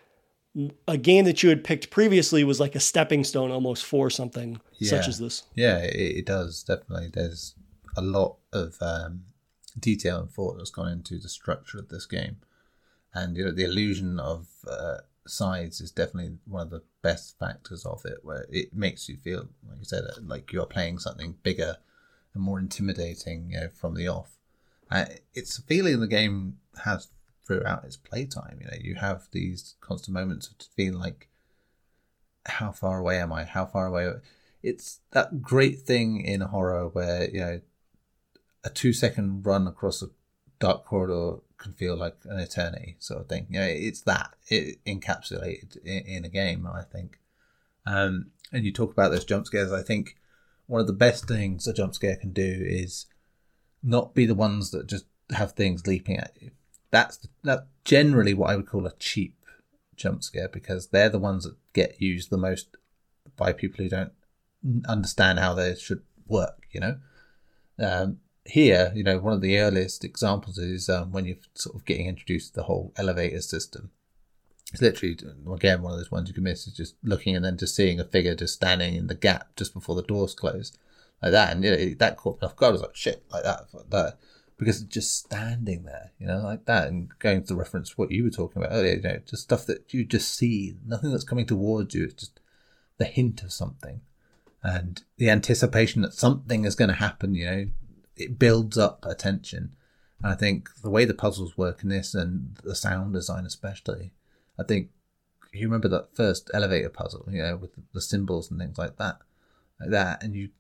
a 0.89 0.97
game 0.97 1.27
that 1.27 1.45
you 1.45 1.49
had 1.49 1.63
picked 1.63 1.91
previously 1.91 2.43
was 2.43 2.59
like 2.59 2.75
a 2.75 2.81
stepping 2.81 3.23
stone 3.23 3.53
almost 3.53 3.85
for 3.85 4.11
something 4.11 4.61
yeah. 4.79 4.91
such 4.91 5.07
as 5.07 5.21
this. 5.21 5.45
Yeah, 5.55 5.79
it, 5.79 5.95
it, 5.95 6.27
does 6.27 6.65
definitely. 6.65 7.11
There's 7.13 7.55
a 7.97 8.03
lot 8.03 8.39
of 8.53 8.77
um, 8.81 9.27
detail 9.79 10.19
and 10.19 10.29
thought 10.29 10.57
that's 10.57 10.71
gone 10.71 10.91
into 10.91 11.19
the 11.19 11.29
structure 11.29 11.79
of 11.79 11.89
this 11.89 12.07
game, 12.07 12.39
and 13.15 13.37
you 13.37 13.45
know 13.45 13.53
the 13.53 13.63
illusion 13.63 14.19
of 14.19 14.49
uh, 14.69 14.97
sides 15.31 15.81
is 15.81 15.91
definitely 15.91 16.39
one 16.47 16.63
of 16.63 16.71
the 16.71 16.83
best 17.03 17.39
factors 17.39 17.85
of 17.85 18.03
it, 18.05 18.19
where 18.23 18.47
it 18.51 18.75
makes 18.75 19.09
you 19.09 19.17
feel, 19.17 19.49
like 19.69 19.79
you 19.79 19.85
said, 19.85 20.05
like 20.23 20.53
you're 20.53 20.67
playing 20.67 20.99
something 20.99 21.37
bigger 21.43 21.77
and 22.35 22.43
more 22.43 22.59
intimidating 22.59 23.51
you 23.51 23.61
know, 23.61 23.69
from 23.69 23.95
the 23.95 24.09
off. 24.09 24.37
Uh, 24.91 25.07
it's 25.35 25.59
a 25.59 25.63
feeling 25.63 26.01
the 26.01 26.07
game 26.07 26.59
has 26.85 27.09
throughout 27.47 27.85
its 27.85 27.97
playtime. 27.97 28.59
You 28.61 28.67
know, 28.67 28.77
you 28.81 28.95
have 28.97 29.29
these 29.33 29.77
constant 29.81 30.15
moments 30.15 30.49
of 30.49 30.55
feeling 30.77 31.01
like, 31.01 31.29
how 32.47 32.73
far 32.73 32.99
away 32.99 33.19
am 33.19 33.33
I? 33.33 33.45
How 33.45 33.67
far 33.67 33.87
away? 33.87 34.13
It's 34.63 35.01
that 35.13 35.43
great 35.43 35.81
thing 35.81 36.21
in 36.21 36.41
horror 36.41 36.89
where 36.89 37.29
you 37.31 37.41
know 37.41 37.61
a 38.65 38.71
two 38.71 38.93
second 38.93 39.47
run 39.47 39.67
across 39.67 40.03
a 40.03 40.11
dark 40.59 40.85
corridor 40.85 41.41
can 41.61 41.73
feel 41.73 41.97
like 41.97 42.17
an 42.25 42.39
eternity 42.41 42.97
sort 42.99 43.21
of 43.21 43.29
thing. 43.29 43.47
You 43.51 43.61
know, 43.61 43.67
it's 43.67 44.01
that 44.03 44.35
it 44.49 44.85
encapsulated 44.85 45.77
in, 45.85 46.05
in 46.07 46.25
a 46.25 46.29
game, 46.29 46.67
I 46.67 46.83
think. 46.83 47.21
Um, 47.87 48.33
and 48.53 48.65
you 48.65 48.73
talk 48.73 48.91
about 48.91 49.13
those 49.13 49.25
jump 49.25 49.47
scares. 49.47 49.73
I 49.73 49.83
think 49.83 50.17
one 50.67 50.81
of 50.81 50.87
the 50.87 50.93
best 50.93 51.29
things 51.29 51.67
a 51.67 51.73
jump 51.73 51.95
scare 51.95 52.17
can 52.17 52.33
do 52.33 52.65
is 52.67 53.07
not 53.83 54.15
be 54.15 54.27
the 54.27 54.35
ones 54.35 54.71
that 54.71 54.87
just 54.87 55.05
have 55.31 55.53
things 55.53 55.87
leaping 55.87 56.17
at 56.17 56.37
you. 56.41 56.51
That's 56.91 57.29
that 57.45 57.69
generally 57.85 58.35
what 58.35 58.51
I 58.51 58.57
would 58.57 58.67
call 58.67 58.87
a 58.87 58.97
cheap 58.99 59.37
jump 59.97 60.25
scare 60.25 60.49
because 60.49 60.89
they're 60.89 61.09
the 61.09 61.19
ones 61.19 61.45
that 61.45 61.57
get 61.73 62.01
used 62.01 62.31
the 62.31 62.39
most 62.39 62.77
by 63.37 63.53
people 63.53 63.85
who 63.85 63.91
don't 63.91 64.13
understand 64.89 65.39
how 65.39 65.55
they 65.55 65.75
should 65.75 66.03
work. 66.27 66.67
You 66.73 66.81
know, 66.81 66.97
um, 67.79 68.19
here, 68.45 68.93
you 68.95 69.05
know, 69.05 69.19
one 69.19 69.33
of 69.33 69.41
the 69.41 69.59
earliest 69.59 70.05
examples 70.05 70.59
is 70.59 70.89
um, 70.89 71.13
when 71.13 71.25
you're 71.25 71.37
sort 71.55 71.77
of 71.77 71.85
getting 71.85 72.07
introduced 72.07 72.49
to 72.49 72.61
the 72.61 72.63
whole 72.65 72.93
elevator 72.97 73.41
system. 73.41 73.91
It's 74.73 74.83
literally, 74.83 75.19
again, 75.53 75.83
one 75.83 75.93
of 75.93 75.99
those 75.99 76.11
ones 76.11 76.29
you 76.29 76.35
can 76.35 76.45
miss 76.45 76.67
is 76.67 76.75
just 76.75 76.95
looking 77.03 77.35
and 77.35 77.45
then 77.45 77.57
just 77.57 77.75
seeing 77.75 77.99
a 77.99 78.05
figure 78.05 78.35
just 78.35 78.55
standing 78.55 78.95
in 78.95 79.09
the 79.09 79.15
gap 79.15 79.57
just 79.57 79.75
before 79.75 79.97
the 79.97 80.03
doors 80.03 80.35
close, 80.35 80.73
like 81.23 81.33
that. 81.33 81.53
And 81.53 81.65
you 81.65 81.71
know, 81.71 81.95
that 81.99 82.17
caught 82.17 82.41
me 82.41 82.47
off 82.47 82.57
guard. 82.57 82.71
I 82.71 82.73
was 82.73 82.83
like, 82.83 82.97
shit, 82.97 83.25
like 83.33 83.43
that, 83.43 83.67
like 83.73 83.91
that. 83.91 84.19
Because 84.57 84.83
just 84.83 85.17
standing 85.17 85.85
there, 85.85 86.13
you 86.19 86.27
know, 86.27 86.39
like 86.39 86.67
that, 86.67 86.87
and 86.87 87.11
going 87.19 87.43
to 87.45 87.55
reference 87.55 87.97
what 87.97 88.11
you 88.11 88.23
were 88.23 88.31
talking 88.31 88.63
about 88.63 88.75
earlier, 88.75 88.97
you 88.97 89.03
know, 89.03 89.19
just 89.27 89.43
stuff 89.43 89.67
that 89.67 89.93
you 89.93 90.05
just 90.05 90.37
see, 90.37 90.77
nothing 90.87 91.11
that's 91.11 91.25
coming 91.25 91.47
towards 91.47 91.95
you. 91.95 92.05
It's 92.05 92.15
just 92.15 92.41
the 92.99 93.07
hint 93.07 93.43
of 93.43 93.53
something 93.53 94.03
and 94.63 95.03
the 95.17 95.31
anticipation 95.31 96.03
that 96.03 96.13
something 96.13 96.65
is 96.65 96.75
going 96.75 96.91
to 96.91 96.95
happen, 96.95 97.35
you 97.35 97.47
know, 97.47 97.67
it 98.21 98.39
builds 98.39 98.79
up 98.79 99.05
attention. 99.05 99.73
And 100.23 100.33
I 100.33 100.37
think 100.37 100.69
the 100.83 100.91
way 100.91 101.05
the 101.05 101.15
puzzles 101.15 101.57
work 101.57 101.83
in 101.83 101.89
this 101.89 102.15
and 102.15 102.57
the 102.63 102.75
sound 102.75 103.15
design 103.15 103.47
especially, 103.47 104.13
I 104.59 104.65
think 104.65 104.91
you 105.53 105.67
remember 105.67 105.89
that 105.89 106.15
first 106.15 106.51
elevator 106.55 106.91
puzzle, 106.91 107.27
you 107.31 107.43
know, 107.43 107.57
with 107.57 107.71
the 107.93 108.01
symbols 108.01 108.51
and 108.51 108.61
things 108.61 108.79
like 108.79 108.97
that, 108.99 109.19
like 109.81 109.91
that, 109.91 110.23
and 110.23 110.35
you 110.35 110.51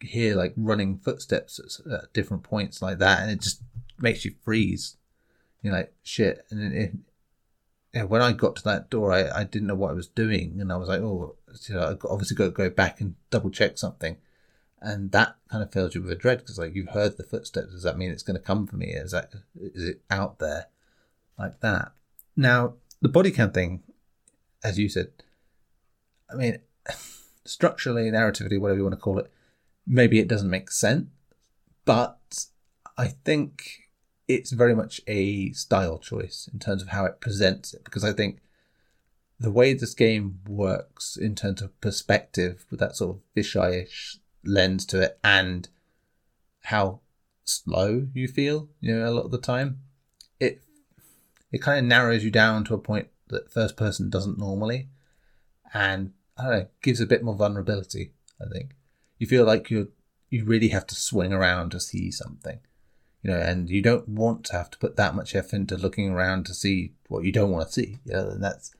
hear 0.00 0.34
like 0.34 0.54
running 0.56 0.98
footsteps 0.98 1.60
at, 1.90 2.12
different 2.12 2.42
points 2.42 2.80
like 2.80 2.98
that, 2.98 3.20
and 3.20 3.30
it 3.30 3.40
just 3.40 3.62
makes 3.98 4.24
you 4.24 4.34
freeze. 4.42 4.96
You're 5.62 5.74
like 5.74 5.92
shit, 6.02 6.46
and 6.50 6.72
it, 6.72 6.92
it, 7.92 8.08
when 8.08 8.22
I 8.22 8.32
got 8.32 8.56
to 8.56 8.64
that 8.64 8.88
door, 8.88 9.12
I, 9.12 9.28
I 9.30 9.44
didn't 9.44 9.68
know 9.68 9.74
what 9.74 9.90
I 9.90 9.94
was 9.94 10.08
doing, 10.08 10.60
and 10.60 10.72
I 10.72 10.76
was 10.76 10.88
like, 10.88 11.00
oh, 11.00 11.36
you 11.68 11.74
know, 11.74 11.82
I 11.82 12.08
obviously 12.08 12.36
got 12.36 12.46
to 12.46 12.50
go 12.50 12.70
back 12.70 13.00
and 13.00 13.14
double 13.30 13.50
check 13.50 13.76
something 13.76 14.16
and 14.80 15.12
that 15.12 15.36
kind 15.50 15.62
of 15.62 15.72
fills 15.72 15.94
you 15.94 16.02
with 16.02 16.12
a 16.12 16.16
dread 16.16 16.38
because 16.38 16.58
like 16.58 16.74
you've 16.74 16.90
heard 16.90 17.16
the 17.16 17.24
footsteps. 17.24 17.72
Does 17.72 17.82
that 17.82 17.98
mean 17.98 18.10
it's 18.10 18.22
going 18.22 18.36
to 18.38 18.42
come 18.42 18.66
for 18.66 18.76
me? 18.76 18.88
Is 18.88 19.12
that 19.12 19.32
is 19.60 19.84
it 19.84 20.02
out 20.10 20.38
there? 20.38 20.66
Like 21.38 21.60
that. 21.60 21.92
Now 22.36 22.74
the 23.00 23.08
body 23.08 23.30
cam 23.30 23.50
thing 23.50 23.82
as 24.62 24.78
you 24.78 24.88
said 24.88 25.08
i 26.30 26.34
mean 26.34 26.58
structurally 27.44 28.10
narratively 28.10 28.60
whatever 28.60 28.78
you 28.78 28.84
want 28.84 28.94
to 28.94 29.00
call 29.00 29.18
it 29.18 29.30
maybe 29.86 30.18
it 30.18 30.28
doesn't 30.28 30.50
make 30.50 30.70
sense 30.70 31.08
but 31.84 32.46
i 32.96 33.06
think 33.08 33.88
it's 34.28 34.52
very 34.52 34.74
much 34.74 35.00
a 35.08 35.50
style 35.52 35.98
choice 35.98 36.48
in 36.52 36.58
terms 36.58 36.82
of 36.82 36.88
how 36.88 37.04
it 37.04 37.20
presents 37.20 37.74
it 37.74 37.84
because 37.84 38.04
i 38.04 38.12
think 38.12 38.38
the 39.38 39.50
way 39.50 39.72
this 39.72 39.94
game 39.94 40.38
works 40.46 41.16
in 41.16 41.34
terms 41.34 41.62
of 41.62 41.80
perspective 41.80 42.66
with 42.70 42.78
that 42.78 42.94
sort 42.94 43.16
of 43.16 43.22
fisheye-ish 43.34 44.18
lens 44.44 44.86
to 44.86 45.00
it 45.00 45.18
and 45.22 45.68
how 46.64 47.00
slow 47.44 48.06
you 48.14 48.28
feel, 48.28 48.68
you 48.80 48.94
know, 48.94 49.08
a 49.08 49.12
lot 49.12 49.24
of 49.24 49.30
the 49.30 49.38
time. 49.38 49.80
It 50.38 50.62
it 51.52 51.62
kind 51.62 51.78
of 51.78 51.84
narrows 51.84 52.24
you 52.24 52.30
down 52.30 52.64
to 52.64 52.74
a 52.74 52.78
point 52.78 53.08
that 53.28 53.52
first 53.52 53.76
person 53.76 54.10
doesn't 54.10 54.38
normally 54.38 54.88
and 55.72 56.12
I 56.36 56.42
don't 56.42 56.52
know, 56.52 56.66
gives 56.82 57.00
a 57.00 57.06
bit 57.06 57.22
more 57.22 57.34
vulnerability, 57.34 58.12
I 58.40 58.48
think. 58.52 58.74
You 59.18 59.26
feel 59.26 59.44
like 59.44 59.70
you 59.70 59.92
you 60.30 60.44
really 60.44 60.68
have 60.68 60.86
to 60.86 60.94
swing 60.94 61.32
around 61.32 61.70
to 61.70 61.80
see 61.80 62.10
something. 62.10 62.60
You 63.22 63.32
know, 63.32 63.38
and 63.38 63.68
you 63.68 63.82
don't 63.82 64.08
want 64.08 64.44
to 64.46 64.52
have 64.54 64.70
to 64.70 64.78
put 64.78 64.96
that 64.96 65.14
much 65.14 65.34
effort 65.34 65.56
into 65.56 65.76
looking 65.76 66.08
around 66.08 66.46
to 66.46 66.54
see 66.54 66.94
what 67.08 67.24
you 67.24 67.32
don't 67.32 67.50
want 67.50 67.66
to 67.66 67.72
see. 67.72 67.98
You 68.06 68.12
know, 68.12 68.30
and 68.30 68.42
that's 68.42 68.72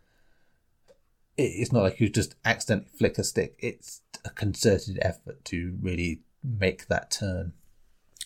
it's 1.36 1.72
not 1.72 1.82
like 1.82 2.00
you 2.00 2.08
just 2.08 2.34
accidentally 2.44 2.90
flick 2.96 3.18
a 3.18 3.24
stick. 3.24 3.56
It's 3.58 4.02
a 4.24 4.30
concerted 4.30 4.98
effort 5.02 5.44
to 5.46 5.76
really 5.80 6.22
make 6.42 6.88
that 6.88 7.10
turn. 7.10 7.52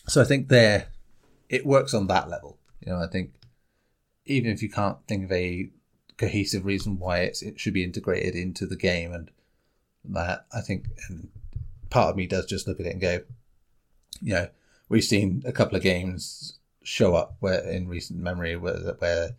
So 0.07 0.21
I 0.21 0.25
think 0.25 0.49
there, 0.49 0.87
it 1.49 1.65
works 1.65 1.93
on 1.93 2.07
that 2.07 2.29
level. 2.29 2.59
You 2.85 2.93
know, 2.93 2.99
I 2.99 3.07
think 3.07 3.33
even 4.25 4.51
if 4.51 4.61
you 4.61 4.69
can't 4.69 4.97
think 5.07 5.25
of 5.25 5.31
a 5.31 5.69
cohesive 6.17 6.65
reason 6.65 6.99
why 6.99 7.19
it 7.19 7.59
should 7.59 7.73
be 7.73 7.83
integrated 7.83 8.35
into 8.35 8.65
the 8.65 8.77
game 8.77 9.13
and 9.13 9.31
that 10.05 10.45
I 10.53 10.61
think 10.61 10.87
and 11.09 11.29
part 11.89 12.09
of 12.09 12.15
me 12.15 12.27
does 12.27 12.45
just 12.45 12.67
look 12.67 12.79
at 12.79 12.85
it 12.85 12.93
and 12.93 13.01
go, 13.01 13.21
you 14.21 14.33
know, 14.33 14.49
we've 14.89 15.03
seen 15.03 15.43
a 15.45 15.51
couple 15.51 15.75
of 15.75 15.83
games 15.83 16.59
show 16.83 17.15
up 17.15 17.35
where 17.39 17.67
in 17.67 17.87
recent 17.87 18.19
memory 18.19 18.55
where 18.55 18.77
where 18.99 19.31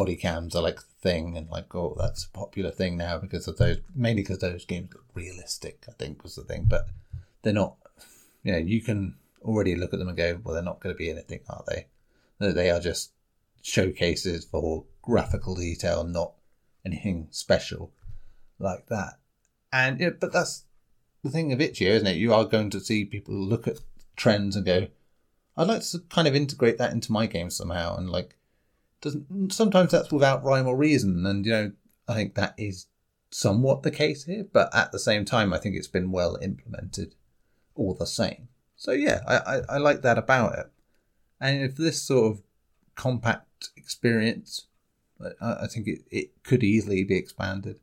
body 0.00 0.16
cams 0.16 0.54
are 0.54 0.62
like 0.62 0.76
the 0.76 1.00
thing 1.02 1.36
and 1.36 1.50
like 1.50 1.74
oh 1.74 1.94
that's 1.98 2.24
a 2.24 2.30
popular 2.30 2.70
thing 2.70 2.96
now 2.96 3.18
because 3.18 3.46
of 3.46 3.58
those 3.58 3.78
mainly 3.94 4.22
because 4.22 4.38
those 4.38 4.64
games 4.64 4.90
look 4.94 5.04
realistic 5.14 5.84
I 5.88 5.92
think 5.92 6.22
was 6.22 6.36
the 6.36 6.42
thing 6.42 6.66
but 6.68 6.86
they're 7.42 7.52
not 7.52 7.76
you 8.42 8.52
know 8.52 8.58
you 8.58 8.80
can 8.80 9.16
already 9.42 9.74
look 9.74 9.92
at 9.92 9.98
them 9.98 10.08
and 10.08 10.16
go 10.16 10.40
well 10.42 10.54
they're 10.54 10.62
not 10.62 10.80
going 10.80 10.94
to 10.94 10.98
be 10.98 11.10
anything 11.10 11.40
are 11.48 11.64
they 11.68 11.86
No, 12.40 12.52
they 12.52 12.70
are 12.70 12.80
just 12.80 13.12
showcases 13.62 14.44
for 14.44 14.84
graphical 15.02 15.54
detail 15.54 16.04
not 16.04 16.32
anything 16.84 17.28
special 17.30 17.92
like 18.58 18.86
that 18.86 19.20
and 19.72 20.00
yeah, 20.00 20.10
but 20.10 20.32
that's 20.32 20.64
the 21.22 21.30
thing 21.30 21.52
of 21.52 21.60
Itch.io, 21.60 21.92
isn't 21.92 22.06
it? 22.06 22.16
You 22.16 22.34
are 22.34 22.44
going 22.44 22.70
to 22.70 22.80
see 22.80 23.04
people 23.04 23.34
look 23.34 23.68
at 23.68 23.80
trends 24.16 24.56
and 24.56 24.64
go, 24.66 24.88
I'd 25.56 25.68
like 25.68 25.82
to 25.82 26.00
kind 26.08 26.26
of 26.26 26.34
integrate 26.34 26.78
that 26.78 26.92
into 26.92 27.12
my 27.12 27.26
game 27.26 27.50
somehow. 27.50 27.96
And 27.96 28.10
like, 28.10 28.36
doesn't 29.00 29.52
sometimes 29.52 29.92
that's 29.92 30.12
without 30.12 30.44
rhyme 30.44 30.66
or 30.66 30.76
reason. 30.76 31.24
And 31.26 31.44
you 31.44 31.52
know, 31.52 31.72
I 32.08 32.14
think 32.14 32.34
that 32.34 32.54
is 32.56 32.86
somewhat 33.30 33.82
the 33.82 33.90
case 33.90 34.24
here. 34.24 34.46
But 34.52 34.74
at 34.74 34.92
the 34.92 34.98
same 34.98 35.24
time, 35.24 35.52
I 35.52 35.58
think 35.58 35.76
it's 35.76 35.88
been 35.88 36.12
well 36.12 36.38
implemented, 36.40 37.14
all 37.74 37.94
the 37.94 38.06
same. 38.06 38.48
So 38.76 38.92
yeah, 38.92 39.20
I, 39.26 39.36
I, 39.36 39.60
I 39.74 39.78
like 39.78 40.02
that 40.02 40.18
about 40.18 40.58
it. 40.58 40.66
And 41.40 41.62
if 41.62 41.76
this 41.76 42.02
sort 42.02 42.32
of 42.32 42.42
compact 42.94 43.70
experience, 43.76 44.66
I, 45.40 45.64
I 45.64 45.66
think 45.66 45.86
it, 45.86 46.00
it 46.10 46.42
could 46.44 46.62
easily 46.62 47.04
be 47.04 47.16
expanded, 47.16 47.78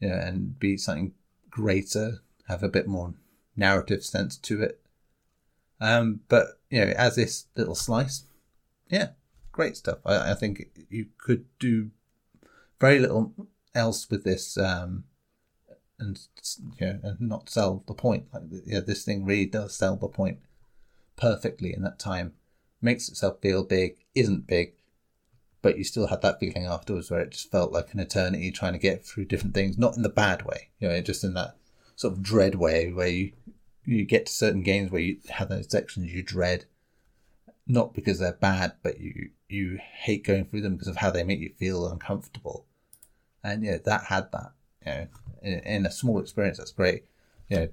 you 0.00 0.08
know, 0.08 0.14
and 0.14 0.58
be 0.58 0.76
something 0.76 1.12
greater, 1.50 2.20
have 2.48 2.62
a 2.62 2.68
bit 2.68 2.86
more 2.86 3.14
narrative 3.56 4.04
sense 4.04 4.36
to 4.36 4.62
it. 4.62 4.80
Um, 5.80 6.20
but 6.28 6.60
you 6.70 6.84
know, 6.84 6.92
as 6.92 7.16
this 7.16 7.46
little 7.56 7.74
slice, 7.74 8.24
yeah, 8.90 9.10
great 9.58 9.76
stuff. 9.76 9.98
I, 10.06 10.30
I 10.30 10.34
think 10.34 10.68
you 10.88 11.06
could 11.18 11.44
do 11.58 11.90
very 12.78 13.00
little 13.00 13.34
else 13.74 14.08
with 14.08 14.22
this, 14.22 14.56
um, 14.56 15.02
and 15.98 16.16
you 16.78 16.86
know, 16.86 17.00
and 17.02 17.20
not 17.20 17.50
sell 17.50 17.82
the 17.88 17.92
point. 17.92 18.26
Like, 18.32 18.44
yeah, 18.64 18.78
this 18.78 19.04
thing 19.04 19.24
really 19.24 19.46
does 19.46 19.74
sell 19.74 19.96
the 19.96 20.06
point 20.06 20.38
perfectly 21.16 21.74
in 21.74 21.82
that 21.82 21.98
time. 21.98 22.34
Makes 22.80 23.08
itself 23.08 23.40
feel 23.42 23.64
big, 23.64 23.96
isn't 24.14 24.46
big, 24.46 24.74
but 25.60 25.76
you 25.76 25.82
still 25.82 26.06
had 26.06 26.22
that 26.22 26.38
feeling 26.38 26.66
afterwards 26.66 27.10
where 27.10 27.22
it 27.22 27.32
just 27.32 27.50
felt 27.50 27.72
like 27.72 27.92
an 27.92 27.98
eternity 27.98 28.52
trying 28.52 28.74
to 28.74 28.78
get 28.78 29.04
through 29.04 29.24
different 29.24 29.54
things, 29.54 29.76
not 29.76 29.96
in 29.96 30.02
the 30.02 30.08
bad 30.08 30.42
way, 30.42 30.68
you 30.78 30.88
know, 30.88 31.00
just 31.00 31.24
in 31.24 31.34
that 31.34 31.56
sort 31.96 32.14
of 32.14 32.22
dread 32.22 32.54
way 32.54 32.92
where 32.92 33.08
you 33.08 33.32
you 33.84 34.04
get 34.04 34.26
to 34.26 34.32
certain 34.32 34.62
games 34.62 34.92
where 34.92 35.00
you 35.00 35.16
have 35.30 35.48
those 35.48 35.68
sections 35.68 36.14
you 36.14 36.22
dread, 36.22 36.66
not 37.68 37.94
because 37.94 38.18
they're 38.18 38.32
bad, 38.32 38.72
but 38.82 38.98
you 39.00 39.30
you 39.48 39.78
hate 39.80 40.24
going 40.24 40.44
through 40.44 40.62
them 40.62 40.74
because 40.74 40.88
of 40.88 40.96
how 40.96 41.10
they 41.10 41.22
make 41.22 41.38
you 41.38 41.52
feel 41.58 41.86
uncomfortable, 41.86 42.66
and 43.44 43.62
yeah, 43.62 43.78
that 43.84 44.04
had 44.04 44.32
that, 44.32 44.52
you 44.84 44.92
know, 44.92 45.06
in, 45.42 45.58
in 45.60 45.86
a 45.86 45.90
small 45.90 46.18
experience 46.18 46.58
that's 46.58 46.72
great, 46.72 47.04
you 47.48 47.56
know, 47.56 47.68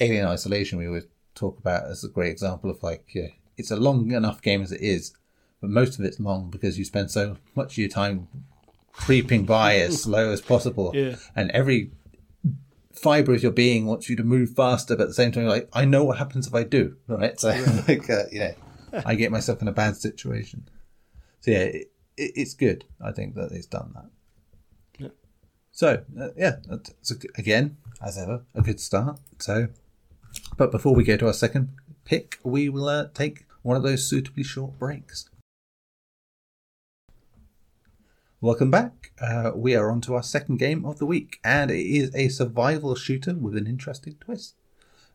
Alien 0.00 0.26
Isolation 0.26 0.78
we 0.78 0.86
always 0.86 1.06
talk 1.34 1.58
about 1.58 1.84
as 1.84 2.04
a 2.04 2.08
great 2.08 2.30
example 2.30 2.70
of 2.70 2.82
like, 2.82 3.06
yeah, 3.14 3.28
it's 3.56 3.70
a 3.70 3.76
long 3.76 4.10
enough 4.10 4.42
game 4.42 4.62
as 4.62 4.72
it 4.72 4.80
is, 4.80 5.12
but 5.60 5.70
most 5.70 5.98
of 5.98 6.04
it's 6.04 6.18
long 6.18 6.50
because 6.50 6.78
you 6.78 6.84
spend 6.84 7.10
so 7.10 7.36
much 7.54 7.72
of 7.72 7.78
your 7.78 7.88
time 7.88 8.28
creeping 8.92 9.44
by 9.44 9.76
as 9.76 10.02
slow 10.02 10.30
as 10.30 10.40
possible. 10.40 10.92
Yeah. 10.94 11.16
And 11.34 11.50
every 11.50 11.90
fiber 12.92 13.34
of 13.34 13.42
your 13.42 13.52
being 13.52 13.86
wants 13.86 14.08
you 14.08 14.16
to 14.16 14.24
move 14.24 14.50
faster, 14.50 14.96
but 14.96 15.04
at 15.04 15.08
the 15.08 15.14
same 15.14 15.32
time, 15.32 15.46
like, 15.46 15.68
I 15.72 15.84
know 15.84 16.04
what 16.04 16.18
happens 16.18 16.46
if 16.46 16.54
I 16.54 16.62
do, 16.62 16.96
right? 17.06 17.38
So, 17.38 17.48
like, 17.88 18.08
uh, 18.08 18.24
you 18.30 18.40
know, 18.40 18.54
I 19.06 19.14
get 19.14 19.32
myself 19.32 19.62
in 19.62 19.68
a 19.68 19.72
bad 19.72 19.96
situation. 19.96 20.68
So, 21.40 21.50
yeah, 21.50 21.58
it, 21.58 21.92
it, 22.16 22.32
it's 22.36 22.54
good, 22.54 22.84
I 23.00 23.12
think, 23.12 23.34
that 23.34 23.52
it's 23.52 23.66
done 23.66 23.92
that. 23.94 24.10
Yeah. 24.98 25.08
So, 25.72 26.04
uh, 26.20 26.28
yeah, 26.36 26.56
that's 26.66 27.10
a, 27.10 27.14
again, 27.36 27.76
as 28.02 28.18
ever, 28.18 28.44
a 28.54 28.62
good 28.62 28.80
start. 28.80 29.18
So, 29.38 29.68
but 30.56 30.70
before 30.70 30.94
we 30.94 31.04
go 31.04 31.16
to 31.16 31.26
our 31.26 31.32
second 31.32 31.70
pick, 32.04 32.38
we 32.42 32.68
will 32.68 32.88
uh, 32.88 33.08
take 33.14 33.46
one 33.62 33.76
of 33.76 33.82
those 33.82 34.08
suitably 34.08 34.44
short 34.44 34.78
breaks. 34.78 35.30
Welcome 38.40 38.70
back. 38.70 39.12
Uh, 39.18 39.52
we 39.54 39.74
are 39.74 39.90
on 39.90 40.02
to 40.02 40.14
our 40.14 40.22
second 40.22 40.58
game 40.58 40.84
of 40.84 40.98
the 40.98 41.06
week, 41.06 41.40
and 41.42 41.70
it 41.70 41.86
is 41.86 42.14
a 42.14 42.28
survival 42.28 42.94
shooter 42.94 43.34
with 43.34 43.56
an 43.56 43.66
interesting 43.66 44.16
twist. 44.20 44.54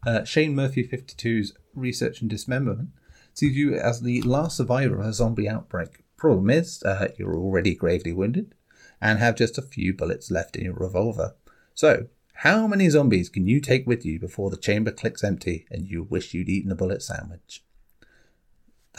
Uh, 0.03 0.23
Shane 0.23 0.55
Murphy 0.55 0.83
52's 0.83 1.53
Research 1.75 2.21
and 2.21 2.29
Dismemberment 2.29 2.89
you 3.47 3.75
as 3.75 4.01
the 4.01 4.21
last 4.21 4.57
survivor 4.57 4.99
of 4.99 5.05
a 5.05 5.13
zombie 5.13 5.49
outbreak. 5.49 6.03
Problem 6.17 6.49
is, 6.49 6.83
uh, 6.83 7.09
you're 7.17 7.37
already 7.37 7.75
gravely 7.75 8.13
wounded 8.13 8.53
and 9.01 9.19
have 9.19 9.35
just 9.35 9.57
a 9.57 9.61
few 9.61 9.93
bullets 9.93 10.29
left 10.29 10.55
in 10.55 10.65
your 10.65 10.73
revolver. 10.73 11.35
So, 11.73 12.07
how 12.33 12.67
many 12.67 12.89
zombies 12.89 13.29
can 13.29 13.47
you 13.47 13.59
take 13.59 13.87
with 13.87 14.05
you 14.05 14.19
before 14.19 14.49
the 14.49 14.57
chamber 14.57 14.91
clicks 14.91 15.23
empty 15.23 15.65
and 15.69 15.87
you 15.87 16.03
wish 16.03 16.33
you'd 16.33 16.49
eaten 16.49 16.71
a 16.71 16.75
bullet 16.75 17.01
sandwich? 17.01 17.63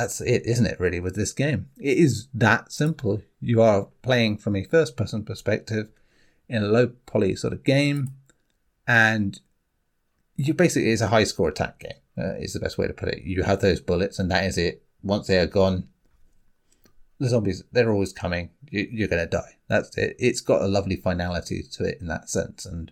that's 0.01 0.21
it, 0.23 0.47
isn't 0.47 0.67
it, 0.67 0.81
really, 0.81 0.99
with 0.99 1.15
this 1.15 1.33
game? 1.33 1.69
It 1.79 1.99
is 1.99 2.29
that 2.33 2.73
simple. 2.73 3.23
You 3.41 3.61
are 3.61 3.89
playing 4.01 4.39
from 4.39 4.57
a 4.57 4.65
first 4.65 4.97
person 4.97 5.25
perspective 5.25 5.91
in 6.49 6.63
a 6.63 6.69
low 6.69 6.93
poly 7.05 7.37
sort 7.37 7.53
of 7.53 7.65
game, 7.65 8.13
and 8.87 9.41
you 10.41 10.55
basically, 10.55 10.91
it's 10.91 11.03
a 11.03 11.09
high 11.09 11.25
score 11.25 11.49
attack 11.49 11.81
game, 11.81 11.93
uh, 12.17 12.35
is 12.37 12.55
the 12.55 12.61
best 12.61 12.79
way 12.79 12.87
to 12.87 12.95
put 12.95 13.11
it. 13.11 13.23
You 13.25 13.43
have 13.43 13.61
those 13.61 13.81
bullets, 13.81 14.19
and 14.19 14.31
that 14.31 14.45
is 14.45 14.57
it. 14.57 14.83
Once 15.03 15.27
they 15.27 15.39
are 15.39 15.47
gone, 15.47 15.89
the 17.19 17.29
zombies, 17.29 17.63
they're 17.73 17.93
always 17.93 18.15
coming. 18.15 18.51
You, 18.71 19.05
are 19.05 19.09
going 19.09 19.23
to 19.23 19.31
die. 19.31 19.59
That's 19.69 19.97
it. 19.99 20.17
It's 20.19 20.41
got 20.41 20.63
a 20.63 20.69
lovely 20.69 20.97
finality 20.97 21.63
to 21.73 21.85
it 21.85 22.01
in 22.01 22.07
that 22.07 22.31
sense, 22.31 22.65
and 22.65 22.91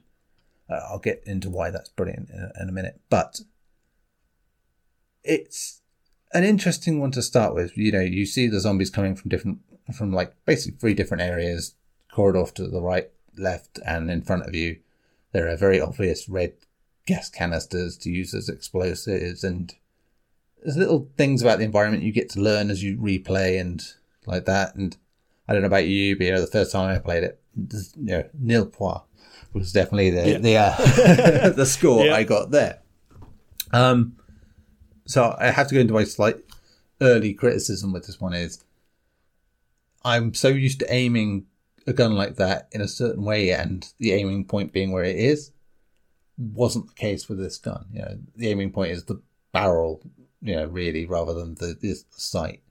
uh, 0.68 0.80
I'll 0.90 0.98
get 0.98 1.22
into 1.24 1.48
why 1.48 1.70
that's 1.70 1.88
brilliant 1.88 2.28
in 2.28 2.40
a, 2.40 2.62
in 2.62 2.68
a 2.68 2.72
minute. 2.72 3.00
But 3.08 3.40
it's 5.24 5.80
an 6.34 6.44
interesting 6.44 7.00
one 7.00 7.12
to 7.12 7.22
start 7.22 7.54
with. 7.54 7.78
You 7.78 7.92
know, 7.92 8.00
you 8.00 8.26
see 8.26 8.46
the 8.46 8.60
zombies 8.60 8.90
coming 8.90 9.16
from 9.16 9.30
different, 9.30 9.60
from 9.96 10.12
like 10.12 10.34
basically 10.44 10.78
three 10.78 10.94
different 10.94 11.22
areas, 11.22 11.76
corridor 12.12 12.44
to 12.56 12.68
the 12.68 12.82
right, 12.82 13.10
left, 13.38 13.78
and 13.86 14.10
in 14.10 14.20
front 14.20 14.42
of 14.46 14.54
you. 14.54 14.80
There 15.32 15.48
are 15.48 15.56
very 15.56 15.80
obvious 15.80 16.28
red 16.28 16.54
gas 17.08 17.30
canisters 17.30 17.96
to 17.96 18.10
use 18.10 18.34
as 18.34 18.50
explosives, 18.50 19.42
and 19.42 19.74
there's 20.62 20.76
little 20.76 21.08
things 21.16 21.40
about 21.40 21.58
the 21.58 21.64
environment 21.64 22.02
you 22.02 22.12
get 22.12 22.28
to 22.30 22.40
learn 22.40 22.70
as 22.70 22.82
you 22.84 22.98
replay 22.98 23.58
and 23.58 23.82
like 24.26 24.44
that. 24.44 24.74
And 24.74 24.94
I 25.48 25.54
don't 25.54 25.62
know 25.62 25.68
about 25.68 25.86
you, 25.86 26.16
but 26.16 26.26
you 26.26 26.32
know, 26.32 26.40
the 26.42 26.46
first 26.46 26.70
time 26.70 26.94
I 26.94 26.98
played 26.98 27.24
it, 27.24 27.40
you 27.56 27.80
know, 27.96 28.28
nil 28.38 28.66
point 28.66 29.00
was 29.54 29.72
definitely 29.72 30.10
the 30.10 30.30
yeah. 30.30 30.38
the 30.38 30.56
uh, 30.56 31.48
the 31.56 31.66
score 31.66 32.04
yeah. 32.04 32.14
I 32.14 32.24
got 32.24 32.50
there. 32.50 32.80
Um, 33.72 34.16
so 35.06 35.34
I 35.38 35.50
have 35.50 35.68
to 35.68 35.74
go 35.74 35.80
into 35.80 35.94
my 35.94 36.04
slight 36.04 36.36
early 37.00 37.32
criticism 37.32 37.92
with 37.92 38.06
this 38.06 38.20
one 38.20 38.34
is 38.34 38.62
I'm 40.04 40.34
so 40.34 40.48
used 40.48 40.80
to 40.80 40.92
aiming 40.92 41.46
a 41.86 41.94
gun 41.94 42.14
like 42.14 42.36
that 42.36 42.68
in 42.72 42.82
a 42.82 42.88
certain 42.88 43.24
way 43.24 43.50
and 43.50 43.90
the 43.98 44.12
aiming 44.12 44.44
point 44.44 44.72
being 44.72 44.92
where 44.92 45.04
it 45.04 45.16
is 45.16 45.52
wasn't 46.38 46.86
the 46.86 46.94
case 46.94 47.28
with 47.28 47.38
this 47.38 47.58
gun. 47.58 47.86
You 47.92 48.00
know, 48.00 48.18
the 48.36 48.48
aiming 48.48 48.72
point 48.72 48.92
is 48.92 49.04
the 49.04 49.20
barrel, 49.52 50.00
you 50.40 50.54
know, 50.54 50.66
really 50.66 51.04
rather 51.04 51.34
than 51.34 51.56
the, 51.56 51.76
the 51.80 52.02
sight. 52.10 52.62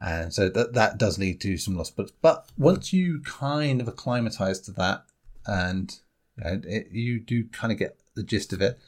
And 0.00 0.32
so 0.32 0.48
that 0.50 0.74
that 0.74 0.98
does 0.98 1.18
lead 1.18 1.40
to 1.40 1.56
some 1.56 1.76
lost 1.76 1.96
bullets. 1.96 2.12
But 2.22 2.48
once 2.56 2.92
you 2.92 3.20
kind 3.20 3.80
of 3.80 3.88
acclimatize 3.88 4.60
to 4.60 4.72
that 4.72 5.04
and 5.46 5.98
you, 6.36 6.44
know, 6.44 6.60
it, 6.64 6.88
you 6.92 7.18
do 7.18 7.44
kind 7.48 7.72
of 7.72 7.78
get 7.78 7.98
the 8.14 8.22
gist 8.22 8.52
of 8.52 8.60
it 8.60 8.78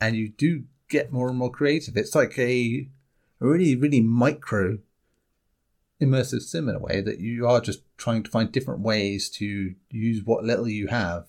and 0.00 0.16
you 0.16 0.30
do 0.30 0.64
get 0.88 1.12
more 1.12 1.28
and 1.28 1.38
more 1.38 1.50
creative. 1.50 1.96
It's 1.96 2.14
like 2.14 2.36
a 2.38 2.88
really, 3.38 3.76
really 3.76 4.00
micro 4.00 4.78
immersive 6.00 6.42
sim 6.42 6.68
in 6.68 6.74
a 6.74 6.80
way 6.80 7.00
that 7.00 7.20
you 7.20 7.46
are 7.46 7.60
just 7.60 7.82
trying 7.96 8.24
to 8.24 8.30
find 8.30 8.50
different 8.50 8.80
ways 8.80 9.30
to 9.30 9.74
use 9.90 10.24
what 10.24 10.44
little 10.44 10.68
you 10.68 10.88
have 10.88 11.26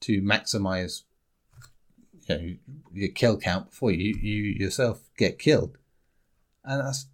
to 0.00 0.22
maximize 0.22 1.02
you 2.26 2.34
know, 2.36 2.56
your 2.92 3.08
kill 3.08 3.38
count 3.38 3.70
before 3.70 3.90
you, 3.90 4.14
you 4.20 4.42
yourself 4.42 5.00
get 5.16 5.38
killed. 5.38 5.78
And 6.64 6.80
that's 6.80 7.06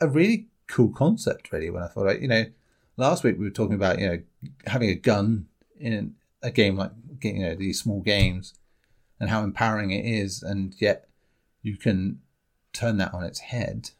a 0.00 0.08
really 0.08 0.48
cool 0.66 0.90
concept, 0.90 1.52
really, 1.52 1.70
when 1.70 1.82
I 1.82 1.88
thought, 1.88 2.06
like, 2.06 2.20
you 2.20 2.28
know, 2.28 2.46
last 2.96 3.24
week 3.24 3.38
we 3.38 3.44
were 3.44 3.50
talking 3.50 3.74
about, 3.74 3.98
you 3.98 4.06
know, 4.08 4.22
having 4.66 4.90
a 4.90 4.94
gun 4.94 5.46
in 5.78 6.14
a 6.42 6.50
game 6.50 6.76
like, 6.76 6.92
you 7.22 7.40
know, 7.40 7.54
these 7.54 7.80
small 7.80 8.00
games 8.00 8.54
and 9.20 9.30
how 9.30 9.42
empowering 9.42 9.90
it 9.90 10.04
is. 10.04 10.42
And 10.42 10.74
yet 10.78 11.08
you 11.62 11.76
can 11.76 12.20
turn 12.72 12.96
that 12.98 13.14
on 13.14 13.24
its 13.24 13.40
head. 13.40 13.90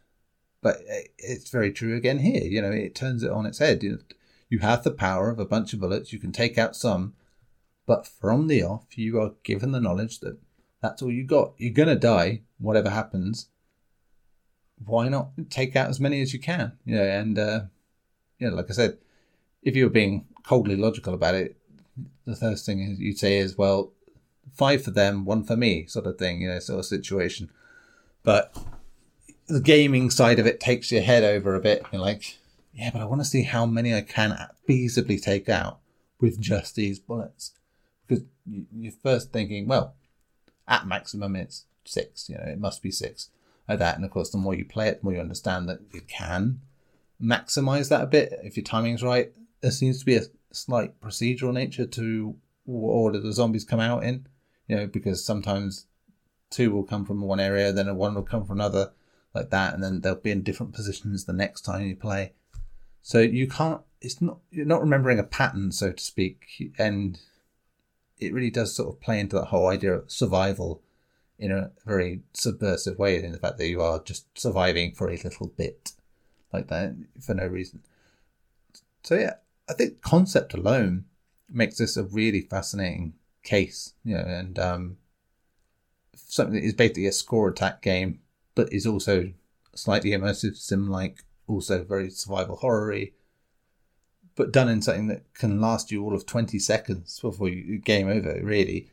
But 0.62 0.78
eh, 0.88 1.02
it's 1.18 1.50
very 1.50 1.72
true 1.72 1.96
again 1.96 2.18
here. 2.18 2.44
You 2.44 2.62
know, 2.62 2.70
it 2.70 2.94
turns 2.94 3.22
it 3.22 3.30
on 3.30 3.46
its 3.46 3.58
head. 3.58 3.82
You 3.82 4.58
have 4.60 4.82
the 4.82 4.90
power 4.90 5.30
of 5.30 5.38
a 5.38 5.44
bunch 5.46 5.72
of 5.72 5.80
bullets. 5.80 6.12
You 6.12 6.18
can 6.18 6.32
take 6.32 6.58
out 6.58 6.76
some, 6.76 7.14
But 7.86 8.06
from 8.06 8.48
the 8.48 8.62
off, 8.62 8.98
you 8.98 9.20
are 9.20 9.34
given 9.44 9.72
the 9.72 9.80
knowledge 9.80 10.20
that 10.20 10.38
that's 10.82 11.02
all 11.02 11.10
you 11.10 11.24
got. 11.24 11.54
You're 11.58 11.72
going 11.72 11.88
to 11.88 11.96
die, 11.96 12.42
whatever 12.58 12.90
happens. 12.90 13.48
Why 14.84 15.08
not 15.08 15.30
take 15.50 15.74
out 15.74 15.88
as 15.88 16.00
many 16.00 16.20
as 16.20 16.32
you 16.32 16.38
can? 16.38 16.72
Yeah, 16.84 17.18
and 17.18 17.38
uh, 17.38 17.60
yeah, 18.38 18.50
like 18.50 18.70
I 18.70 18.74
said, 18.74 18.98
if 19.62 19.74
you 19.74 19.84
were 19.84 19.90
being 19.90 20.26
coldly 20.42 20.76
logical 20.76 21.14
about 21.14 21.34
it, 21.34 21.56
the 22.26 22.36
first 22.36 22.66
thing 22.66 22.96
you'd 22.98 23.18
say 23.18 23.38
is, 23.38 23.56
well, 23.56 23.92
five 24.52 24.82
for 24.82 24.90
them, 24.90 25.24
one 25.24 25.44
for 25.44 25.56
me, 25.56 25.86
sort 25.86 26.06
of 26.06 26.18
thing, 26.18 26.42
you 26.42 26.48
know, 26.48 26.58
sort 26.58 26.80
of 26.80 26.86
situation. 26.86 27.50
But 28.22 28.56
the 29.46 29.60
gaming 29.60 30.10
side 30.10 30.38
of 30.38 30.46
it 30.46 30.60
takes 30.60 30.92
your 30.92 31.02
head 31.02 31.24
over 31.24 31.54
a 31.54 31.60
bit. 31.60 31.84
You're 31.92 32.02
like, 32.02 32.38
yeah, 32.74 32.90
but 32.92 33.00
I 33.00 33.06
want 33.06 33.22
to 33.22 33.26
see 33.26 33.42
how 33.42 33.64
many 33.64 33.94
I 33.94 34.02
can 34.02 34.36
feasibly 34.68 35.22
take 35.22 35.48
out 35.48 35.78
with 36.20 36.40
just 36.40 36.74
these 36.74 36.98
bullets. 36.98 37.52
Because 38.06 38.24
you're 38.46 38.92
first 39.02 39.32
thinking, 39.32 39.66
well, 39.66 39.94
at 40.68 40.86
maximum 40.86 41.36
it's 41.36 41.64
six, 41.84 42.28
you 42.28 42.36
know, 42.36 42.44
it 42.44 42.58
must 42.58 42.82
be 42.82 42.90
six 42.90 43.30
at 43.68 43.78
that. 43.78 43.96
And 43.96 44.04
of 44.04 44.10
course, 44.10 44.30
the 44.30 44.38
more 44.38 44.54
you 44.54 44.64
play 44.64 44.88
it, 44.88 45.00
the 45.00 45.04
more 45.04 45.14
you 45.14 45.20
understand 45.20 45.68
that 45.68 45.80
you 45.92 46.00
can 46.02 46.60
maximize 47.22 47.88
that 47.88 48.02
a 48.02 48.06
bit 48.06 48.38
if 48.42 48.56
your 48.56 48.64
timing's 48.64 49.02
right. 49.02 49.32
There 49.60 49.70
seems 49.70 49.98
to 50.00 50.06
be 50.06 50.16
a 50.16 50.22
slight 50.52 51.00
procedural 51.00 51.52
nature 51.52 51.86
to 51.86 52.36
what 52.64 52.90
order 52.90 53.20
the 53.20 53.32
zombies 53.32 53.64
come 53.64 53.80
out 53.80 54.04
in, 54.04 54.26
you 54.68 54.76
know, 54.76 54.86
because 54.86 55.24
sometimes 55.24 55.86
two 56.50 56.70
will 56.70 56.84
come 56.84 57.04
from 57.04 57.20
one 57.20 57.40
area, 57.40 57.72
then 57.72 57.94
one 57.96 58.14
will 58.14 58.22
come 58.22 58.44
from 58.44 58.60
another, 58.60 58.92
like 59.34 59.50
that, 59.50 59.74
and 59.74 59.82
then 59.82 60.00
they'll 60.00 60.14
be 60.14 60.30
in 60.30 60.42
different 60.42 60.72
positions 60.72 61.24
the 61.24 61.32
next 61.32 61.62
time 61.62 61.86
you 61.86 61.96
play. 61.96 62.32
So 63.02 63.20
you 63.20 63.46
can't. 63.46 63.82
It's 64.00 64.20
not 64.20 64.38
you're 64.50 64.66
not 64.66 64.80
remembering 64.80 65.18
a 65.18 65.24
pattern, 65.24 65.72
so 65.72 65.92
to 65.92 66.02
speak, 66.02 66.72
and 66.78 67.18
it 68.18 68.32
really 68.32 68.50
does 68.50 68.74
sort 68.74 68.88
of 68.88 69.00
play 69.00 69.20
into 69.20 69.36
that 69.36 69.46
whole 69.46 69.68
idea 69.68 69.94
of 69.94 70.10
survival 70.10 70.82
in 71.38 71.52
a 71.52 71.70
very 71.84 72.22
subversive 72.32 72.98
way 72.98 73.22
in 73.22 73.32
the 73.32 73.38
fact 73.38 73.58
that 73.58 73.68
you 73.68 73.82
are 73.82 74.02
just 74.02 74.26
surviving 74.38 74.92
for 74.92 75.08
a 75.08 75.16
little 75.16 75.48
bit 75.48 75.92
like 76.52 76.68
that 76.68 76.94
for 77.20 77.34
no 77.34 77.46
reason. 77.46 77.82
So 79.02 79.16
yeah, 79.16 79.34
I 79.68 79.74
think 79.74 80.00
concept 80.00 80.54
alone 80.54 81.04
makes 81.48 81.78
this 81.78 81.96
a 81.96 82.04
really 82.04 82.40
fascinating 82.40 83.14
case, 83.42 83.94
you 84.04 84.16
know, 84.16 84.24
and 84.24 84.58
um, 84.58 84.96
something 86.14 86.54
that 86.54 86.64
is 86.64 86.74
basically 86.74 87.06
a 87.06 87.12
score 87.12 87.48
attack 87.48 87.82
game, 87.82 88.20
but 88.54 88.72
is 88.72 88.86
also 88.86 89.32
slightly 89.74 90.10
immersive, 90.10 90.56
sim 90.56 90.88
like, 90.88 91.24
also 91.46 91.84
very 91.84 92.10
survival 92.10 92.56
horror 92.56 92.92
but 94.36 94.52
done 94.52 94.68
in 94.68 94.82
something 94.82 95.08
that 95.08 95.22
can 95.34 95.60
last 95.60 95.90
you 95.90 96.04
all 96.04 96.14
of 96.14 96.26
20 96.26 96.58
seconds 96.58 97.18
before 97.20 97.48
you 97.48 97.78
game 97.78 98.08
over, 98.08 98.38
really. 98.42 98.90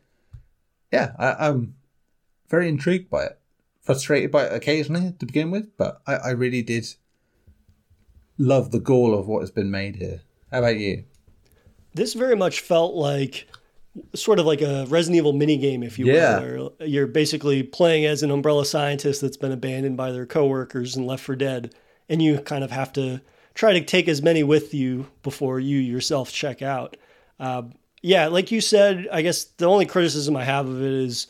Yeah, 0.92 1.12
I, 1.20 1.48
am 1.48 1.76
very 2.50 2.70
intrigued 2.70 3.10
by 3.10 3.26
it. 3.26 3.40
Frustrated 3.82 4.32
by 4.32 4.46
it 4.46 4.54
occasionally 4.54 5.14
to 5.20 5.26
begin 5.26 5.52
with, 5.52 5.76
but 5.78 6.02
I, 6.08 6.16
I 6.16 6.30
really 6.30 6.62
did 6.62 6.88
love 8.38 8.72
the 8.72 8.80
gall 8.80 9.18
of 9.18 9.28
what 9.28 9.42
has 9.42 9.52
been 9.52 9.70
made 9.70 9.98
here. 9.98 10.22
How 10.52 10.60
about 10.60 10.78
you? 10.78 11.04
This 11.94 12.14
very 12.14 12.36
much 12.36 12.62
felt 12.62 12.96
like 12.96 13.48
sort 14.16 14.40
of 14.40 14.46
like 14.46 14.62
a 14.62 14.86
Resident 14.88 15.18
Evil 15.18 15.34
minigame, 15.34 15.86
if 15.86 16.00
you 16.00 16.06
yeah. 16.06 16.40
will. 16.40 16.74
You're 16.80 17.08
basically 17.08 17.62
playing 17.62 18.06
as 18.06 18.24
an 18.24 18.32
umbrella 18.32 18.66
scientist 18.66 19.22
that's 19.22 19.38
been 19.38 19.52
abandoned 19.52 19.98
by 19.98 20.12
their 20.12 20.26
coworkers 20.26 20.96
and 20.96 21.06
left 21.06 21.24
for 21.24 21.36
dead. 21.36 21.76
And 22.08 22.22
you 22.22 22.40
kind 22.40 22.64
of 22.64 22.72
have 22.72 22.94
to 22.94 23.22
try 23.54 23.74
to 23.74 23.82
take 23.84 24.08
as 24.08 24.22
many 24.22 24.44
with 24.44 24.74
you 24.74 25.08
before 25.22 25.60
you 25.60 25.78
yourself 25.78 26.32
check 26.32 26.62
out. 26.62 26.98
Uh, 27.40 27.64
yeah, 28.02 28.28
like 28.28 28.52
you 28.52 28.62
said, 28.62 29.08
I 29.12 29.22
guess 29.22 29.46
the 29.46 29.66
only 29.66 29.86
criticism 29.86 30.36
I 30.36 30.44
have 30.44 30.68
of 30.68 30.82
it 30.82 30.92
is 30.92 31.28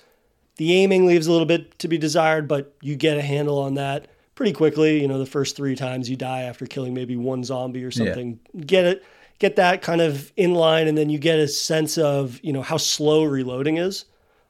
the 0.58 0.74
aiming 0.74 1.06
leaves 1.06 1.28
a 1.28 1.32
little 1.32 1.46
bit 1.46 1.78
to 1.80 1.88
be 1.88 1.98
desired, 1.98 2.48
but 2.48 2.76
you 2.82 2.96
get 2.96 3.18
a 3.18 3.22
handle 3.22 3.60
on 3.60 3.76
that 3.76 4.08
pretty 4.36 4.54
quickly. 4.54 5.02
You 5.02 5.08
know, 5.08 5.20
the 5.20 5.26
first 5.26 5.56
three 5.56 5.76
times 5.76 6.10
you 6.10 6.16
die 6.16 6.42
after 6.42 6.66
killing 6.66 6.94
maybe 6.94 7.16
one 7.16 7.44
zombie 7.44 7.84
or 7.84 7.92
something, 7.92 8.40
yeah. 8.54 8.64
get 8.66 8.86
it, 8.86 9.06
get 9.40 9.56
that 9.58 9.82
kind 9.82 10.02
of 10.02 10.32
in 10.36 10.54
line, 10.54 10.88
and 10.88 10.98
then 10.98 11.10
you 11.10 11.20
get 11.20 11.40
a 11.40 11.48
sense 11.48 11.98
of 11.98 12.40
you 12.44 12.54
know 12.54 12.62
how 12.62 12.78
slow 12.78 13.24
reloading 13.24 13.78
is. 13.78 14.06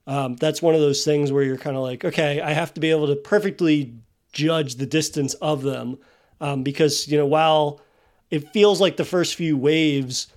Um, 0.05 0.35
that's 0.35 0.61
one 0.61 0.75
of 0.75 0.81
those 0.81 1.05
things 1.05 1.31
where 1.31 1.43
you're 1.43 1.57
kind 1.57 1.77
of 1.77 1.83
like, 1.83 2.03
okay, 2.03 2.41
I 2.41 2.51
have 2.51 2.73
to 2.73 2.81
be 2.81 2.91
able 2.91 3.07
to 3.07 3.15
perfectly 3.15 3.93
judge 4.33 4.75
the 4.75 4.85
distance 4.85 5.33
of 5.35 5.61
them 5.61 5.97
um, 6.43 6.61
because 6.61 7.07
you 7.07 7.17
know 7.17 7.25
while 7.25 7.79
it 8.29 8.51
feels 8.51 8.81
like 8.81 8.97
the 8.97 9.05
first 9.05 9.35
few 9.35 9.57
waves, 9.57 10.27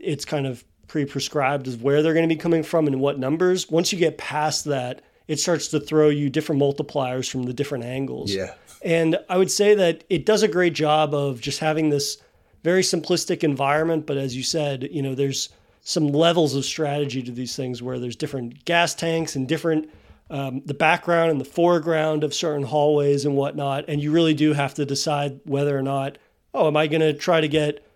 it's 0.00 0.24
kind 0.24 0.46
of 0.46 0.64
pre-prescribed 0.88 1.68
as 1.68 1.76
where 1.76 2.02
they're 2.02 2.14
going 2.14 2.28
to 2.28 2.34
be 2.34 2.40
coming 2.40 2.62
from 2.62 2.86
and 2.86 3.00
what 3.00 3.18
numbers. 3.18 3.70
Once 3.70 3.92
you 3.92 3.98
get 3.98 4.16
past 4.16 4.64
that, 4.64 5.02
it 5.28 5.38
starts 5.38 5.68
to 5.68 5.80
throw 5.80 6.08
you 6.08 6.30
different 6.30 6.60
multipliers 6.60 7.30
from 7.30 7.42
the 7.42 7.52
different 7.52 7.84
angles. 7.84 8.32
Yeah. 8.32 8.54
And 8.82 9.18
I 9.28 9.36
would 9.36 9.50
say 9.50 9.74
that 9.74 10.04
it 10.08 10.24
does 10.24 10.42
a 10.42 10.48
great 10.48 10.72
job 10.72 11.12
of 11.12 11.40
just 11.40 11.58
having 11.58 11.90
this 11.90 12.18
very 12.62 12.82
simplistic 12.82 13.42
environment, 13.42 14.06
but 14.06 14.16
as 14.16 14.36
you 14.36 14.42
said, 14.42 14.88
you 14.90 15.02
know, 15.02 15.14
there's 15.14 15.48
some 15.82 16.08
levels 16.08 16.54
of 16.54 16.64
strategy 16.64 17.22
to 17.22 17.32
these 17.32 17.56
things 17.56 17.82
where 17.82 17.98
there's 17.98 18.16
different 18.16 18.64
gas 18.64 18.94
tanks 18.94 19.36
and 19.36 19.48
different 19.48 19.90
um, 20.30 20.62
the 20.64 20.74
background 20.74 21.30
and 21.30 21.40
the 21.40 21.44
foreground 21.44 22.24
of 22.24 22.34
certain 22.34 22.64
hallways 22.64 23.24
and 23.24 23.36
whatnot. 23.36 23.84
And 23.88 24.02
you 24.02 24.10
really 24.10 24.34
do 24.34 24.52
have 24.52 24.74
to 24.74 24.84
decide 24.84 25.40
whether 25.44 25.76
or 25.76 25.82
not, 25.82 26.18
oh, 26.52 26.66
am 26.66 26.76
I 26.76 26.86
going 26.86 27.00
to 27.00 27.12
try 27.12 27.40
to 27.40 27.48
get 27.48 27.86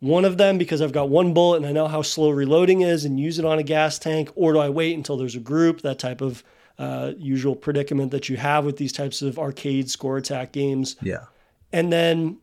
one 0.00 0.24
of 0.24 0.38
them 0.38 0.58
because 0.58 0.80
I've 0.80 0.92
got 0.92 1.08
one 1.08 1.34
bullet 1.34 1.58
and 1.58 1.66
I 1.66 1.72
know 1.72 1.86
how 1.86 2.02
slow 2.02 2.30
reloading 2.30 2.80
is 2.80 3.04
and 3.04 3.20
use 3.20 3.38
it 3.38 3.44
on 3.44 3.58
a 3.58 3.62
gas 3.62 3.98
tank, 3.98 4.30
or 4.34 4.52
do 4.52 4.58
I 4.58 4.68
wait 4.70 4.96
until 4.96 5.16
there's 5.16 5.36
a 5.36 5.40
group? 5.40 5.82
That 5.82 5.98
type 5.98 6.20
of 6.20 6.42
uh, 6.78 7.12
usual 7.18 7.54
predicament 7.54 8.10
that 8.10 8.28
you 8.28 8.38
have 8.38 8.64
with 8.64 8.78
these 8.78 8.92
types 8.92 9.20
of 9.20 9.38
arcade 9.38 9.90
score 9.90 10.16
attack 10.16 10.52
games. 10.52 10.96
Yeah. 11.02 11.26
And 11.72 11.92
then 11.92 12.38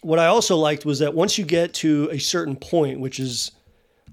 what 0.00 0.18
I 0.18 0.26
also 0.26 0.56
liked 0.56 0.84
was 0.84 0.98
that 1.00 1.14
once 1.14 1.38
you 1.38 1.44
get 1.44 1.74
to 1.74 2.08
a 2.10 2.18
certain 2.18 2.56
point, 2.56 3.00
which 3.00 3.20
is 3.20 3.52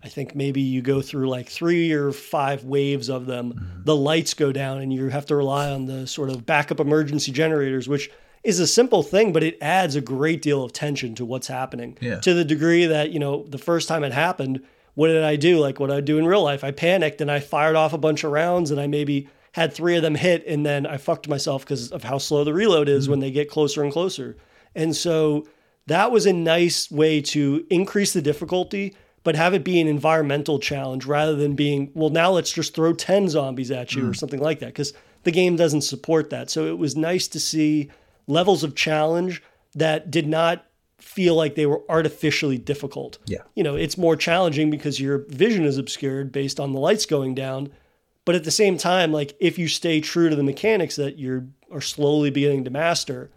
I 0.03 0.07
think 0.07 0.35
maybe 0.35 0.61
you 0.61 0.81
go 0.81 1.01
through 1.01 1.29
like 1.29 1.49
three 1.49 1.91
or 1.91 2.11
five 2.11 2.63
waves 2.63 3.09
of 3.09 3.25
them, 3.25 3.53
mm-hmm. 3.53 3.83
the 3.83 3.95
lights 3.95 4.33
go 4.33 4.51
down 4.51 4.79
and 4.79 4.93
you 4.93 5.09
have 5.09 5.25
to 5.27 5.35
rely 5.35 5.69
on 5.69 5.85
the 5.85 6.07
sort 6.07 6.29
of 6.29 6.45
backup 6.45 6.79
emergency 6.79 7.31
generators, 7.31 7.89
which 7.89 8.09
is 8.43 8.59
a 8.59 8.67
simple 8.67 9.03
thing, 9.03 9.33
but 9.33 9.43
it 9.43 9.57
adds 9.61 9.95
a 9.95 10.01
great 10.01 10.41
deal 10.41 10.63
of 10.63 10.71
tension 10.71 11.15
to 11.15 11.25
what's 11.25 11.47
happening. 11.47 11.97
Yeah. 11.99 12.19
To 12.19 12.33
the 12.33 12.45
degree 12.45 12.85
that, 12.85 13.11
you 13.11 13.19
know, 13.19 13.43
the 13.43 13.57
first 13.57 13.87
time 13.87 14.03
it 14.03 14.13
happened, 14.13 14.63
what 14.93 15.07
did 15.07 15.23
I 15.23 15.35
do? 15.35 15.59
Like 15.59 15.79
what 15.79 15.91
I 15.91 16.01
do 16.01 16.17
in 16.17 16.25
real 16.25 16.43
life. 16.43 16.63
I 16.63 16.71
panicked 16.71 17.19
and 17.21 17.29
I 17.29 17.39
fired 17.39 17.75
off 17.75 17.93
a 17.93 17.97
bunch 17.97 18.23
of 18.23 18.31
rounds 18.31 18.71
and 18.71 18.79
I 18.79 18.87
maybe 18.87 19.27
had 19.53 19.73
three 19.73 19.97
of 19.97 20.01
them 20.01 20.15
hit 20.15 20.45
and 20.47 20.65
then 20.65 20.85
I 20.85 20.97
fucked 20.97 21.27
myself 21.27 21.63
because 21.63 21.91
of 21.91 22.03
how 22.03 22.17
slow 22.17 22.43
the 22.43 22.53
reload 22.53 22.87
is 22.87 23.03
mm-hmm. 23.03 23.11
when 23.11 23.19
they 23.19 23.31
get 23.31 23.49
closer 23.49 23.83
and 23.83 23.91
closer. 23.91 24.37
And 24.75 24.95
so 24.95 25.47
that 25.87 26.11
was 26.11 26.25
a 26.25 26.33
nice 26.33 26.89
way 26.89 27.19
to 27.21 27.65
increase 27.69 28.13
the 28.13 28.21
difficulty 28.21 28.95
but 29.23 29.35
have 29.35 29.53
it 29.53 29.63
be 29.63 29.79
an 29.79 29.87
environmental 29.87 30.59
challenge 30.59 31.05
rather 31.05 31.35
than 31.35 31.55
being, 31.55 31.91
well, 31.93 32.09
now 32.09 32.31
let's 32.31 32.51
just 32.51 32.73
throw 32.73 32.93
10 32.93 33.29
zombies 33.29 33.71
at 33.71 33.93
you 33.93 34.03
mm. 34.03 34.09
or 34.11 34.13
something 34.13 34.39
like 34.39 34.59
that, 34.59 34.67
because 34.67 34.93
the 35.23 35.31
game 35.31 35.55
doesn't 35.55 35.81
support 35.81 36.29
that. 36.29 36.49
So 36.49 36.67
it 36.67 36.77
was 36.77 36.95
nice 36.95 37.27
to 37.29 37.39
see 37.39 37.89
levels 38.27 38.63
of 38.63 38.75
challenge 38.75 39.43
that 39.75 40.09
did 40.09 40.27
not 40.27 40.65
feel 40.97 41.35
like 41.35 41.55
they 41.55 41.65
were 41.65 41.81
artificially 41.89 42.57
difficult. 42.57 43.17
Yeah. 43.25 43.41
You 43.55 43.63
know, 43.63 43.75
it's 43.75 43.97
more 43.97 44.15
challenging 44.15 44.69
because 44.69 44.99
your 44.99 45.25
vision 45.29 45.65
is 45.65 45.77
obscured 45.77 46.31
based 46.31 46.59
on 46.59 46.73
the 46.73 46.79
lights 46.79 47.05
going 47.05 47.35
down. 47.35 47.71
But 48.25 48.35
at 48.35 48.43
the 48.43 48.51
same 48.51 48.77
time, 48.77 49.11
like 49.11 49.35
if 49.39 49.57
you 49.57 49.67
stay 49.67 50.01
true 50.01 50.29
to 50.29 50.35
the 50.35 50.43
mechanics 50.43 50.95
that 50.97 51.17
you 51.17 51.51
are 51.71 51.81
slowly 51.81 52.29
beginning 52.29 52.63
to 52.65 52.69
master, 52.69 53.31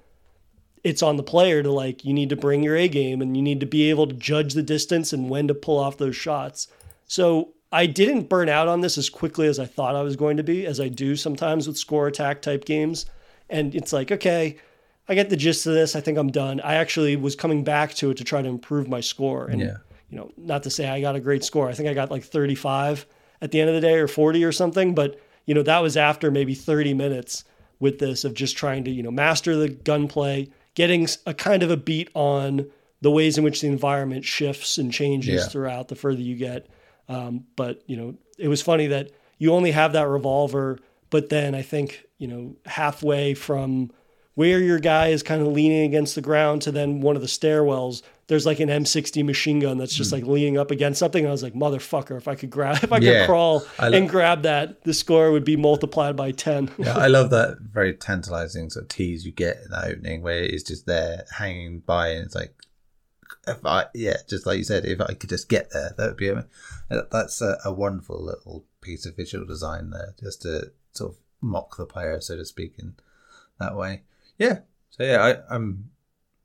it's 0.85 1.03
on 1.03 1.16
the 1.16 1.23
player 1.23 1.62
to 1.62 1.71
like 1.71 2.05
you 2.05 2.12
need 2.12 2.29
to 2.31 2.37
bring 2.37 2.62
your 2.62 2.77
A 2.77 2.88
game 2.88 3.23
and 3.23 3.37
you 3.37 3.42
need 3.42 3.61
to 3.61 3.66
be 3.66 3.90
able 3.90 4.07
to 4.07 4.14
judge 4.14 4.55
the 4.55 4.62
distance 4.62 5.12
and 5.12 5.31
when 5.31 5.49
to 5.49 5.55
pull 5.55 5.79
off 5.79 5.99
those 5.99 6.16
shots. 6.16 6.68
So 7.07 7.53
I 7.71 7.87
didn't 7.87 8.29
burn 8.29 8.49
out 8.49 8.68
on 8.68 8.81
this 8.81 8.99
as 8.99 9.09
quickly 9.09 9.47
as 9.47 9.59
I 9.59 9.66
thought 9.66 9.97
I 9.97 10.03
was 10.03 10.16
going 10.16 10.37
to 10.37 10.42
be, 10.42 10.66
as 10.66 10.81
I 10.81 10.88
do 10.88 11.16
sometimes 11.16 11.66
with 11.66 11.79
score 11.79 12.07
attack 12.07 12.42
type 12.42 12.64
games. 12.64 13.07
And 13.49 13.75
it's 13.75 13.92
like, 13.92 14.11
okay, 14.11 14.59
I 15.09 15.14
get 15.14 15.31
the 15.31 15.37
gist 15.37 15.66
of 15.66 15.75
this. 15.75 15.97
I 15.97 16.01
think 16.01 16.18
I'm 16.18 16.31
done. 16.31 16.61
I 16.61 16.75
actually 16.75 17.16
was 17.16 17.37
coming 17.37 17.64
back 17.64 17.95
to 17.95 18.11
it 18.11 18.16
to 18.18 18.25
try 18.25 18.42
to 18.42 18.49
improve 18.49 18.88
my 18.88 19.01
score. 19.01 19.47
And 19.47 19.61
yeah. 19.61 19.77
you 20.11 20.18
know, 20.18 20.31
not 20.37 20.62
to 20.64 20.71
say 20.71 20.88
I 20.88 21.01
got 21.01 21.16
a 21.16 21.21
great 21.21 21.45
score. 21.45 21.68
I 21.68 21.73
think 21.73 21.88
I 21.88 21.95
got 21.95 22.11
like 22.11 22.25
35 22.25 23.07
at 23.40 23.51
the 23.51 23.61
end 23.61 23.71
of 23.71 23.75
the 23.75 23.81
day 23.81 23.95
or 23.95 24.09
40 24.09 24.45
or 24.45 24.53
something, 24.53 24.95
but 24.95 25.21
you 25.47 25.55
know, 25.55 25.62
that 25.62 25.81
was 25.81 25.97
after 25.97 26.31
maybe 26.31 26.55
30 26.55 26.95
minutes 26.95 27.45
with 27.81 27.99
this 27.99 28.25
of 28.25 28.35
just 28.35 28.57
trying 28.57 28.85
to, 28.85 28.90
you 28.90 29.03
know, 29.03 29.11
master 29.11 29.57
the 29.57 29.68
gunplay, 29.68 30.49
getting 30.74 31.06
a 31.26 31.35
kind 31.35 31.62
of 31.62 31.70
a 31.70 31.76
beat 31.76 32.08
on 32.14 32.70
the 33.00 33.11
ways 33.11 33.37
in 33.37 33.44
which 33.44 33.61
the 33.61 33.66
environment 33.66 34.24
shifts 34.24 34.78
and 34.78 34.92
changes 34.92 35.42
yeah. 35.42 35.48
throughout 35.48 35.88
the 35.88 35.96
further 35.96 36.20
you 36.20 36.37
get. 36.37 36.68
Um, 37.08 37.44
but 37.56 37.82
you 37.87 37.96
know, 37.96 38.14
it 38.38 38.48
was 38.48 38.62
funny 38.62 38.87
that 38.88 39.11
you 39.38 39.52
only 39.52 39.72
have 39.72 39.92
that 39.92 40.06
revolver, 40.06 40.78
but 41.11 41.28
then 41.28 41.54
I 41.54 41.62
think 41.62 42.06
you 42.18 42.28
know 42.28 42.56
halfway 42.64 43.35
from 43.35 43.90
where 44.35 44.61
your 44.61 44.78
guy 44.78 45.08
is 45.08 45.22
kind 45.22 45.42
of 45.42 45.48
leaning 45.48 45.85
against 45.85 46.14
the 46.14 46.22
ground 46.22 46.62
to 46.62 46.72
then 46.72 47.00
one 47.00 47.16
of 47.16 47.22
the 47.22 47.28
stairwells, 47.28 48.02
there's 48.33 48.47
like 48.47 48.61
an 48.61 48.71
M60 48.71 49.23
machine 49.27 49.61
gun 49.61 49.77
that's 49.77 49.95
just 49.95 50.09
hmm. 50.09 50.16
like 50.16 50.25
leaning 50.25 50.57
up 50.57 50.71
against 50.71 50.99
something. 50.99 51.27
I 51.27 51.31
was 51.31 51.42
like, 51.42 51.53
motherfucker, 51.53 52.16
if 52.16 52.29
I 52.29 52.35
could 52.35 52.49
grab, 52.49 52.77
if 52.83 52.90
I 52.90 52.99
could 52.99 53.09
Yeah. 53.09 53.27
crawl 53.27 53.62
I 53.79 53.88
lo- 53.88 53.99
and 53.99 54.09
grab 54.09 54.42
that, 54.45 54.85
the 54.85 54.95
score 54.95 55.31
would 55.33 55.45
be 55.45 55.55
multiplied 55.55 56.16
by 56.16 56.33
10. 56.33 56.71
Yeah, 56.79 56.97
I 56.97 57.09
love 57.09 57.29
that 57.29 57.59
very 57.61 57.92
tantalizing 57.92 58.71
sort 58.71 58.85
of 58.85 58.88
tease 58.88 59.27
you 59.27 59.33
get 59.33 59.59
in 59.59 59.71
that 59.71 59.85
opening 59.85 60.23
where 60.23 60.42
it's 60.42 60.62
just 60.62 60.87
there 60.87 61.27
hanging 61.37 61.81
by 61.81 62.09
and 62.09 62.25
it's 62.25 62.35
like, 62.35 62.55
if 63.47 63.66
I, 63.66 63.85
yeah, 63.92 64.16
just 64.27 64.47
like 64.47 64.57
you 64.57 64.64
said, 64.64 64.87
if 64.87 64.99
I 64.99 65.12
could 65.12 65.29
just 65.29 65.51
get 65.51 65.71
there, 65.73 65.92
that 65.99 66.07
would 66.07 66.16
be, 66.16 66.31
a, 66.31 66.47
that's 66.88 67.42
a, 67.42 67.59
a 67.66 67.73
wonderful 67.73 68.25
little 68.25 68.64
piece 68.81 69.05
of 69.05 69.14
visual 69.14 69.45
design 69.45 69.90
there, 69.90 70.14
just 70.18 70.40
to 70.42 70.73
sort 70.92 71.12
of 71.12 71.18
mock 71.42 71.77
the 71.77 71.85
player, 71.85 72.18
so 72.23 72.37
to 72.37 72.47
speak, 72.47 72.77
in 72.79 72.95
that 73.61 73.77
way. 73.77 74.05
Yeah. 74.38 74.61
So 74.88 75.03
yeah, 75.05 75.23
I, 75.23 75.55
I'm 75.55 75.90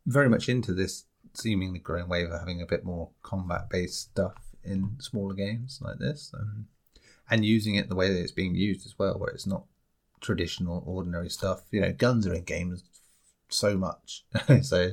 very 0.06 0.28
much 0.28 0.50
into 0.50 0.74
this 0.74 1.06
seemingly 1.38 1.80
growing 1.80 2.10
wave 2.10 2.32
of 2.32 2.40
having 2.40 2.62
a 2.62 2.66
bit 2.66 2.84
more 2.84 3.10
combat 3.22 3.70
based 3.70 4.02
stuff 4.02 4.36
in 4.64 4.96
smaller 5.00 5.34
games 5.34 5.80
like 5.82 6.00
this. 6.00 6.34
And 7.30 7.46
using 7.46 7.76
it 7.76 7.90
the 7.90 7.96
way 7.96 8.10
that 8.10 8.22
it's 8.22 8.32
being 8.32 8.56
used 8.56 8.86
as 8.86 8.98
well, 8.98 9.18
where 9.18 9.30
it's 9.30 9.48
not 9.48 9.66
traditional, 10.22 10.84
ordinary 10.86 11.30
stuff. 11.30 11.62
You 11.72 11.82
know, 11.82 11.92
guns 11.92 12.26
are 12.26 12.34
in 12.34 12.44
games 12.44 12.84
so 13.50 13.78
much. 13.78 14.26
so 14.62 14.92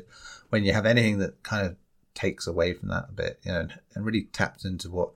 when 0.51 0.65
you 0.65 0.73
have 0.73 0.87
anything 0.87 1.19
that 1.19 1.43
kind 1.43 1.67
of 1.67 1.77
takes 2.15 2.47
away 2.47 2.75
from 2.75 2.89
that 2.89 3.07
a 3.09 3.13
bit, 3.13 3.41
you 3.45 3.53
know, 3.53 3.61
and, 3.61 3.81
and 3.95 4.05
really 4.05 4.25
taps 4.25 4.65
into 4.65 4.91
what 4.91 5.11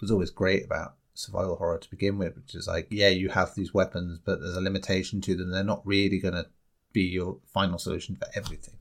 was 0.00 0.10
always 0.10 0.30
great 0.30 0.64
about 0.64 0.94
survival 1.14 1.56
horror 1.56 1.78
to 1.78 1.90
begin 1.90 2.18
with, 2.18 2.36
which 2.36 2.54
is 2.54 2.66
like, 2.66 2.86
yeah, 2.90 3.08
you 3.08 3.28
have 3.30 3.54
these 3.54 3.74
weapons, 3.74 4.18
but 4.24 4.40
there's 4.40 4.56
a 4.56 4.60
limitation 4.60 5.20
to 5.22 5.34
them. 5.34 5.50
They're 5.50 5.64
not 5.64 5.86
really 5.86 6.18
going 6.18 6.34
to 6.34 6.46
be 6.92 7.02
your 7.02 7.38
final 7.46 7.78
solution 7.78 8.16
for 8.16 8.26
everything. 8.34 8.74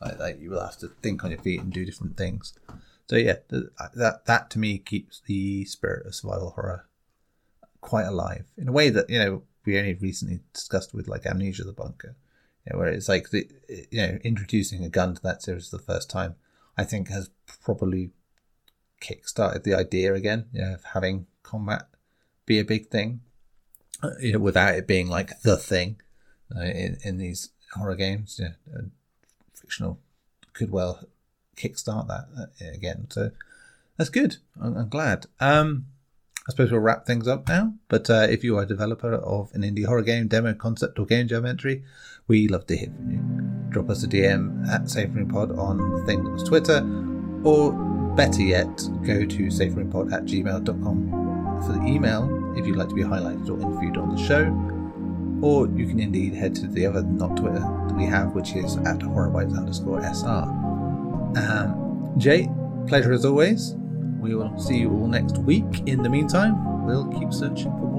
Like, 0.00 0.18
like 0.18 0.40
you 0.40 0.50
will 0.50 0.60
have 0.60 0.78
to 0.78 0.88
think 0.88 1.24
on 1.24 1.30
your 1.30 1.40
feet 1.40 1.60
and 1.60 1.72
do 1.72 1.84
different 1.84 2.16
things. 2.16 2.54
So 3.08 3.16
yeah, 3.16 3.36
th- 3.50 3.64
that 3.94 4.24
that 4.26 4.50
to 4.50 4.58
me 4.58 4.78
keeps 4.78 5.20
the 5.26 5.64
spirit 5.64 6.06
of 6.06 6.14
survival 6.14 6.50
horror 6.50 6.86
quite 7.80 8.06
alive 8.06 8.44
in 8.56 8.68
a 8.68 8.72
way 8.72 8.90
that 8.90 9.08
you 9.10 9.18
know 9.18 9.42
we 9.64 9.78
only 9.78 9.94
recently 9.94 10.40
discussed 10.52 10.94
with 10.94 11.08
like 11.08 11.26
Amnesia 11.26 11.64
the 11.64 11.72
Bunker, 11.72 12.16
you 12.64 12.72
know, 12.72 12.78
where 12.78 12.88
it's 12.88 13.08
like 13.08 13.30
the 13.30 13.48
you 13.68 14.00
know 14.00 14.18
introducing 14.24 14.84
a 14.84 14.88
gun 14.88 15.14
to 15.14 15.22
that 15.22 15.42
series 15.42 15.68
for 15.68 15.76
the 15.76 15.82
first 15.82 16.08
time. 16.08 16.36
I 16.78 16.84
think 16.84 17.08
has 17.08 17.30
probably 17.62 18.12
kick-started 19.00 19.64
the 19.64 19.74
idea 19.74 20.14
again, 20.14 20.46
you 20.52 20.62
know, 20.62 20.74
of 20.74 20.84
having 20.84 21.26
combat 21.42 21.88
be 22.46 22.58
a 22.58 22.64
big 22.64 22.88
thing, 22.88 23.20
uh, 24.02 24.10
you 24.20 24.32
know, 24.32 24.38
without 24.38 24.74
it 24.74 24.86
being 24.86 25.08
like 25.08 25.40
the 25.42 25.56
thing 25.56 26.00
uh, 26.54 26.60
in 26.62 26.98
in 27.02 27.18
these 27.18 27.50
horror 27.74 27.96
games. 27.96 28.38
Yeah, 28.40 28.54
and 28.72 28.92
fictional 29.60 29.98
could 30.52 30.70
well 30.70 31.04
kickstart 31.56 32.08
that 32.08 32.28
uh, 32.38 32.72
again. 32.74 33.06
So 33.10 33.30
that's 33.96 34.10
good. 34.10 34.36
I'm, 34.60 34.76
I'm 34.76 34.88
glad. 34.88 35.26
Um, 35.40 35.86
I 36.48 36.50
suppose 36.50 36.72
we'll 36.72 36.80
wrap 36.80 37.06
things 37.06 37.28
up 37.28 37.48
now. 37.48 37.74
But 37.88 38.08
uh, 38.08 38.26
if 38.28 38.42
you 38.42 38.56
are 38.56 38.62
a 38.62 38.66
developer 38.66 39.14
of 39.14 39.50
an 39.54 39.62
indie 39.62 39.84
horror 39.84 40.02
game, 40.02 40.26
demo, 40.26 40.54
concept, 40.54 40.98
or 40.98 41.06
game 41.06 41.28
jam 41.28 41.46
entry, 41.46 41.84
we 42.26 42.48
love 42.48 42.66
to 42.66 42.76
hear 42.76 42.88
from 42.88 43.10
you. 43.10 43.70
Drop 43.70 43.90
us 43.90 44.02
a 44.02 44.08
DM 44.08 44.66
at 44.68 44.84
SafeRoomPod 44.84 45.56
on 45.56 45.78
the 45.78 46.04
thing 46.06 46.24
that 46.24 46.30
was 46.30 46.42
Twitter, 46.42 46.78
or 47.44 47.72
better 48.16 48.42
yet, 48.42 48.76
go 49.04 49.24
to 49.24 49.46
saferoompod 49.46 50.12
at 50.12 50.24
gmail.com 50.24 51.62
for 51.66 51.72
the 51.72 51.86
email 51.86 52.54
if 52.56 52.66
you'd 52.66 52.76
like 52.76 52.88
to 52.88 52.94
be 52.94 53.02
highlighted 53.02 53.48
or 53.48 53.60
interviewed 53.60 53.96
on 53.96 54.14
the 54.14 54.20
show. 54.20 54.79
Or 55.42 55.66
you 55.66 55.86
can 55.86 56.00
indeed 56.00 56.34
head 56.34 56.54
to 56.56 56.66
the 56.66 56.86
other 56.86 57.02
not 57.02 57.36
Twitter 57.36 57.60
that 57.60 57.94
we 57.96 58.04
have, 58.04 58.34
which 58.34 58.52
is 58.54 58.76
at 58.78 58.98
horrorbytes 58.98 59.56
underscore 59.56 60.00
SR. 60.02 60.44
Um, 61.36 62.12
Jay, 62.18 62.48
pleasure 62.86 63.12
as 63.12 63.24
always. 63.24 63.74
We 64.20 64.34
will 64.34 64.58
see 64.58 64.78
you 64.78 64.90
all 64.90 65.06
next 65.06 65.38
week. 65.38 65.86
In 65.86 66.02
the 66.02 66.10
meantime, 66.10 66.84
we'll 66.84 67.08
keep 67.08 67.32
searching 67.32 67.72
for. 67.78 67.89